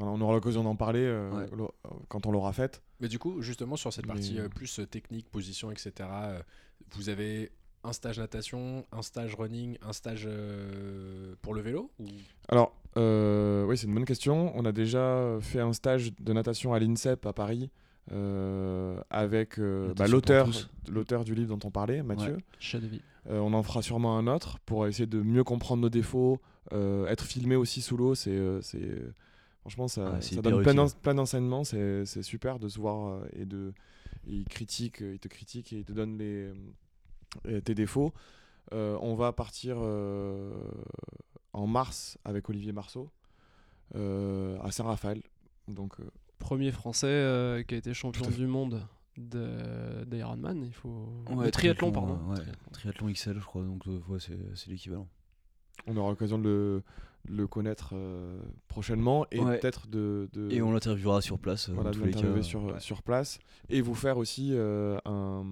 [0.00, 1.46] on aura l'occasion d'en parler euh,
[2.08, 2.82] quand on l'aura faite.
[3.00, 6.08] Mais du coup, justement, sur cette partie plus technique, position, etc.,
[6.94, 7.52] vous avez
[7.84, 10.28] un stage natation, un stage running, un stage
[11.42, 11.90] pour le vélo
[12.48, 14.52] Alors, euh, oui, c'est une bonne question.
[14.56, 17.70] On a déjà fait un stage de natation à l'INSEP à Paris
[18.10, 20.48] euh, avec euh, bah, l'auteur,
[20.88, 22.38] l'auteur du livre dont on parlait, Mathieu.
[23.28, 26.40] on en fera sûrement un autre pour essayer de mieux comprendre nos défauts,
[26.72, 28.14] être filmé aussi sous l'eau.
[28.14, 28.38] C'est,
[29.60, 31.64] franchement, ça, ça donne plein, d'enseignements.
[31.64, 33.72] C'est, super de se voir et de,
[34.26, 36.52] il critique, il te critique et il te donne les,
[37.64, 38.12] tes défauts.
[38.72, 39.78] on va partir
[41.52, 43.10] en mars avec Olivier Marceau
[43.94, 45.22] euh, à Saint-Raphaël.
[45.68, 46.04] Donc, euh,
[46.38, 48.82] Premier français euh, qui a été champion du monde
[49.16, 51.08] d'Ironman, il faut.
[51.30, 52.18] Ouais, triathlon, pardon.
[52.72, 53.12] triathlon.
[53.12, 53.84] XL, je crois, donc
[54.18, 55.06] c'est l'équivalent.
[55.86, 56.82] On aura l'occasion de
[57.28, 57.94] le, connaître
[58.68, 61.68] prochainement et peut-être de, Et on l'interviewera sur place.
[61.68, 63.38] Voilà, l'interviewer sur, sur place.
[63.68, 65.44] Et vous faire aussi un,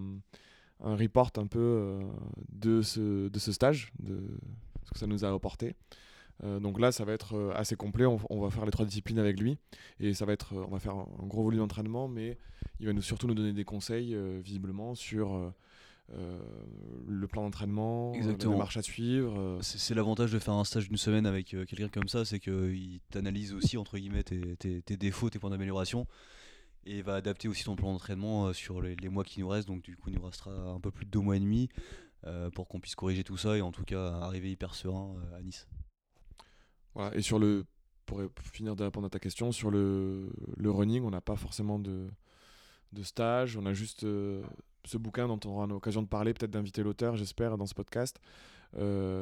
[0.82, 2.00] un report un peu
[2.52, 4.20] de, ce, de ce stage, de,
[4.84, 5.74] ce que ça nous a apporté.
[6.44, 8.06] Euh, donc là, ça va être euh, assez complet.
[8.06, 9.58] On, va faire les trois disciplines avec lui
[9.98, 12.38] et ça va être, euh, on va faire un, gros volume d'entraînement, mais
[12.80, 15.52] il va nous surtout nous donner des conseils visiblement sur
[16.12, 19.58] le plan d'entraînement, la marche à suivre.
[19.60, 23.52] C'est l'avantage de faire un stage d'une semaine avec quelqu'un comme ça, c'est qu'il t'analyse
[23.52, 26.06] aussi entre guillemets tes, tes, défauts, tes points d'amélioration
[26.84, 29.68] et va adapter aussi ton plan d'entraînement sur les, les, mois qui nous restent.
[29.68, 31.68] Donc du coup, il nous restera un peu plus de deux mois et demi.
[32.26, 35.38] Euh, pour qu'on puisse corriger tout ça et en tout cas arriver hyper serein euh,
[35.38, 35.66] à Nice.
[36.94, 37.64] Voilà, et sur le,
[38.04, 41.78] pour finir de répondre à ta question, sur le, le running, on n'a pas forcément
[41.78, 42.10] de,
[42.92, 44.42] de stage, on a juste euh,
[44.84, 48.20] ce bouquin dont on aura l'occasion de parler, peut-être d'inviter l'auteur, j'espère, dans ce podcast,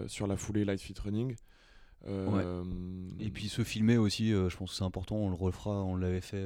[0.08, 1.36] sur la foulée Light Fit Running.
[3.20, 6.20] Et puis se filmer aussi, je pense que c'est important, on le refera, on l'avait
[6.20, 6.44] fait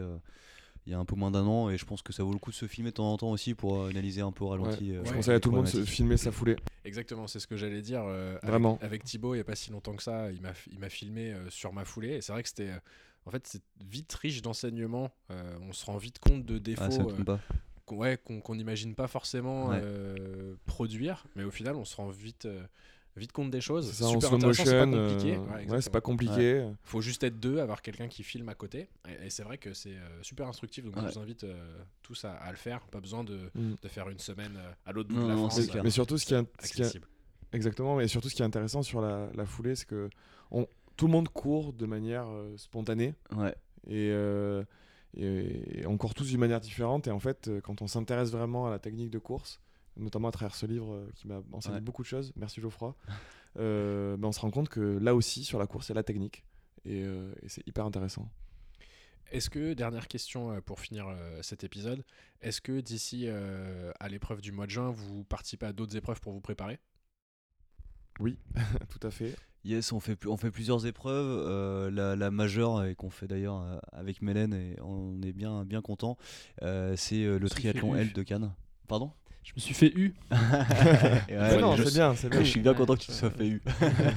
[0.87, 2.39] il y a un peu moins d'un an et je pense que ça vaut le
[2.39, 4.93] coup de se filmer de temps en temps aussi pour analyser un peu au ralenti.
[4.93, 6.57] Euh, je conseille à tout le monde de se filmer sa foulée.
[6.85, 8.03] Exactement, c'est ce que j'allais dire.
[8.05, 8.79] Euh, Vraiment.
[8.83, 11.73] Avec, Thibaut, il n'y a pas si longtemps que ça, il m'a filmé euh, sur
[11.73, 12.73] ma foulée et c'est vrai que c'était.
[13.27, 15.11] en fait, c'est vite riche d'enseignements.
[15.31, 16.83] on se rend vite compte de défauts.
[17.29, 19.71] Ah, qu'on n'imagine pas forcément
[20.67, 22.49] produire, mais au final, on se rend vite
[23.17, 23.93] vite compte des choses.
[23.93, 25.37] C'est super intéressant, c'est pas compliqué.
[25.37, 26.69] Euh, c'est pas compliqué.
[26.83, 28.89] Faut juste être deux, avoir quelqu'un qui filme à côté.
[29.23, 30.85] Et, c'est vrai que c'est euh, super instructif.
[30.85, 32.81] Donc je vous invite euh, tous à, le faire.
[32.87, 33.75] Pas besoin de, mm.
[33.83, 35.61] de faire une semaine à l'autre bout de la France.
[35.83, 37.01] mais surtout ce qui, est,
[37.53, 37.97] exactement.
[37.97, 40.09] Mais surtout ce qui est intéressant sur la, la foulée, c'est que
[40.51, 43.15] on, tout le monde court de manière spontanée.
[43.37, 43.55] Ouais.
[43.89, 44.09] Et,
[45.19, 47.07] et, on court tous d'une manière différente.
[47.09, 49.61] Et en fait, quand on s'intéresse vraiment à la technique de course
[49.97, 52.33] notamment à travers ce livre euh, qui m'a enseigné beaucoup de choses.
[52.37, 52.95] Merci Geoffroy.
[53.59, 56.03] Euh, on se rend compte que là aussi, sur la course, il y a la
[56.03, 56.43] technique.
[56.87, 58.31] Et, euh, c'est hyper intéressant.
[59.31, 62.03] Est-ce que, dernière question pour finir cet épisode,
[62.41, 66.33] est-ce que d'ici à l'épreuve du mois de juin, vous participez à d'autres épreuves pour
[66.33, 66.81] vous préparer?
[68.21, 68.39] Oui,
[68.89, 69.37] tout à fait.
[69.65, 71.91] Yes, on fait, on fait plusieurs épreuves.
[71.93, 76.17] la, la, majeure, et qu'on fait d'ailleurs avec Mélène, et on est bien, bien content,
[76.63, 78.55] c'est le triathlon L de Cannes.
[78.89, 79.13] Pardon?
[79.43, 80.15] Je me suis fait U.
[80.31, 82.43] non, c'est bien, c'est bien.
[82.43, 83.63] Je suis bien content que tu te sois fait U.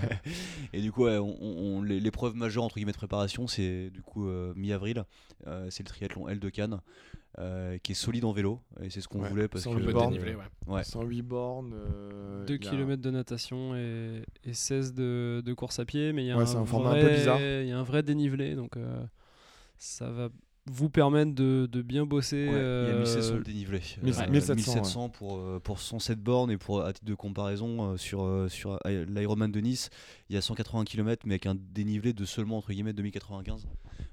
[0.73, 5.03] et du coup, on, l'épreuve majeure entre guillemets de préparation, c'est du coup euh, mi-avril.
[5.47, 6.80] Euh, c'est le triathlon L de Cannes.
[7.38, 10.13] Euh, qui est solide en vélo et c'est ce qu'on voulait parce 108 que bornes,
[10.13, 10.84] dénivelé, ouais.
[10.86, 11.76] 108 bornes
[12.47, 14.23] 2 km de natation et,
[14.53, 17.09] 16 de, de, course à pied mais il y a un, un, format un peu
[17.09, 18.78] bizarre il y a un vrai dénivelé donc
[19.78, 20.30] ça va
[20.68, 22.47] vous permettre de, de bien bosser.
[22.49, 23.82] il y a 1700 le dénivelé.
[24.01, 28.49] 1700, pour, euh, pour 107 bornes et pour, à titre de comparaison, euh, sur, euh,
[28.49, 29.89] sur l'Ironman de Nice,
[30.30, 33.68] il y a 180 km mais avec un dénivelé de seulement entre guillemets 2095.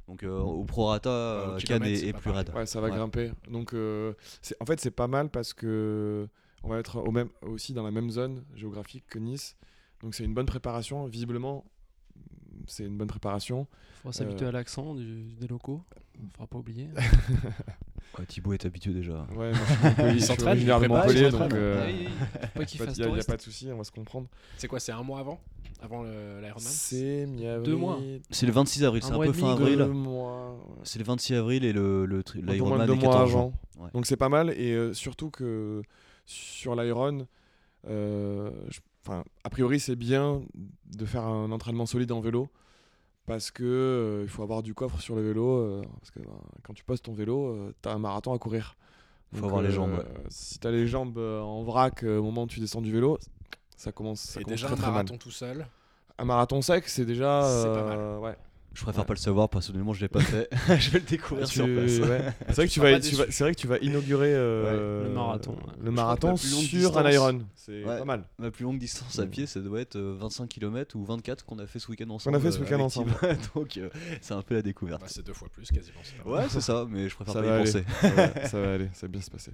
[0.08, 2.50] Donc au prorata, Cannes est, plus raide.
[2.54, 3.32] Ouais, ça va grimper.
[3.50, 6.28] Donc en fait, c'est pas mal parce que
[6.64, 9.56] on va être au même, aussi dans la même zone géographique que Nice.
[10.02, 11.06] Donc c'est une bonne préparation.
[11.06, 11.64] Visiblement,
[12.66, 13.66] c'est une bonne préparation.
[13.70, 15.82] Il faudra s'habituer à l'accent des locaux.
[16.18, 16.88] Il ne faudra pas oublier.
[18.18, 19.26] ouais, Thibaut est habitué déjà.
[19.34, 23.68] Ouais, moi, je suis originaire de Montpellier, donc euh, il n'y a, pas de souci,
[23.72, 24.28] on va se comprendre.
[24.58, 25.40] C'est quoi, c'est un mois avant
[25.82, 27.64] avant l'Ironman C'est mi-avril.
[27.64, 27.98] Deux mois.
[28.30, 29.84] C'est le 26 avril, c'est un, peu fin avril.
[30.84, 33.52] C'est le 26 avril et le, le l'Ironman est 14 avant.
[33.78, 33.88] Ouais.
[33.92, 35.82] Donc c'est pas mal et euh, surtout que
[36.24, 37.26] sur l'Iron,
[37.88, 38.50] euh,
[39.08, 40.42] a priori c'est bien
[40.86, 42.48] de faire un entraînement solide en vélo
[43.26, 46.38] parce que euh, il faut avoir du coffre sur le vélo euh, parce que ben,
[46.62, 48.76] quand tu poses ton vélo euh, tu as un marathon à courir.
[49.32, 52.46] Il faut avoir les jambes si tu as les jambes en vrac au moment où
[52.46, 53.18] tu descends du vélo
[53.76, 55.66] ça commence ça et commence déjà très, un marathon tout seul
[56.18, 58.18] un marathon sec c'est déjà pas mal.
[58.18, 58.36] ouais
[58.74, 60.48] je préfère pas le savoir, personnellement, je l'ai pas fait.
[60.78, 61.92] je vais le découvrir sur place.
[62.48, 65.90] C'est vrai que tu vas, c'est vrai que tu vas inaugurer euh, le marathon, le
[65.90, 67.40] marathon sur un Iron.
[67.54, 68.24] C'est pas mal.
[68.38, 71.58] Ma plus longue distance à pied, ça doit être 25 euh, km ou 24 qu'on
[71.58, 72.36] a fait ce week-end ensemble.
[72.36, 73.12] On a fait ce week-end euh, ensemble.
[73.54, 73.78] Donc
[74.20, 75.00] c'est un peu la découverte.
[75.00, 76.00] Bah, c'est deux fois plus quasiment.
[76.24, 77.84] Ouais, c'est ça, mais je préfère pas y penser.
[78.46, 79.52] Ça va aller, ça va bien se passer.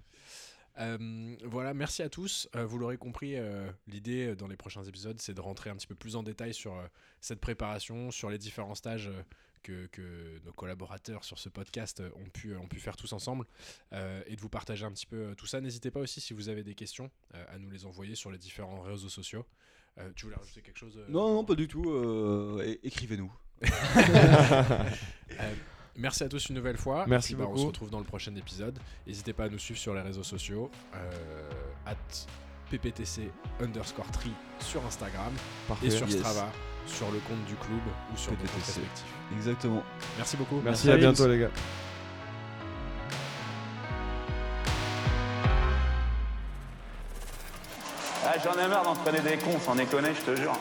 [0.78, 2.48] Euh, voilà, merci à tous.
[2.54, 5.86] Euh, vous l'aurez compris, euh, l'idée dans les prochains épisodes, c'est de rentrer un petit
[5.86, 6.80] peu plus en détail sur
[7.20, 9.10] cette préparation, sur les différents stages
[9.62, 13.44] que, que, nos collaborateurs sur ce podcast ont pu, ont pu faire tous ensemble
[13.92, 15.60] et de vous partager un petit peu tout ça.
[15.60, 17.10] N'hésitez pas aussi, si vous avez des questions,
[17.48, 19.44] à nous les envoyer sur les différents réseaux sociaux.
[20.14, 22.60] tu voulais rajouter quelque chose Non, non, pas du tout.
[22.82, 23.32] Écrivez-nous.
[25.98, 27.04] Merci à tous une nouvelle fois.
[27.08, 27.54] Merci beaucoup.
[27.54, 28.78] on se retrouve dans le prochain épisode.
[29.06, 30.70] N'hésitez pas à nous suivre sur les réseaux sociaux.
[30.94, 31.50] Euh,
[31.86, 31.96] at
[32.70, 33.30] pptc
[33.60, 34.30] underscore tri
[34.60, 35.32] sur Instagram
[35.82, 36.48] et sur Strava
[36.86, 37.80] sur le compte du club
[38.12, 38.52] ou sur PPTC.
[38.52, 39.14] comptes respectifs.
[39.36, 39.82] Exactement.
[40.16, 40.60] Merci beaucoup.
[40.64, 41.50] Merci, à bientôt les gars.
[48.24, 50.58] Ah, J'en ai marre d'entraîner des cons, sans déconner, je te jure.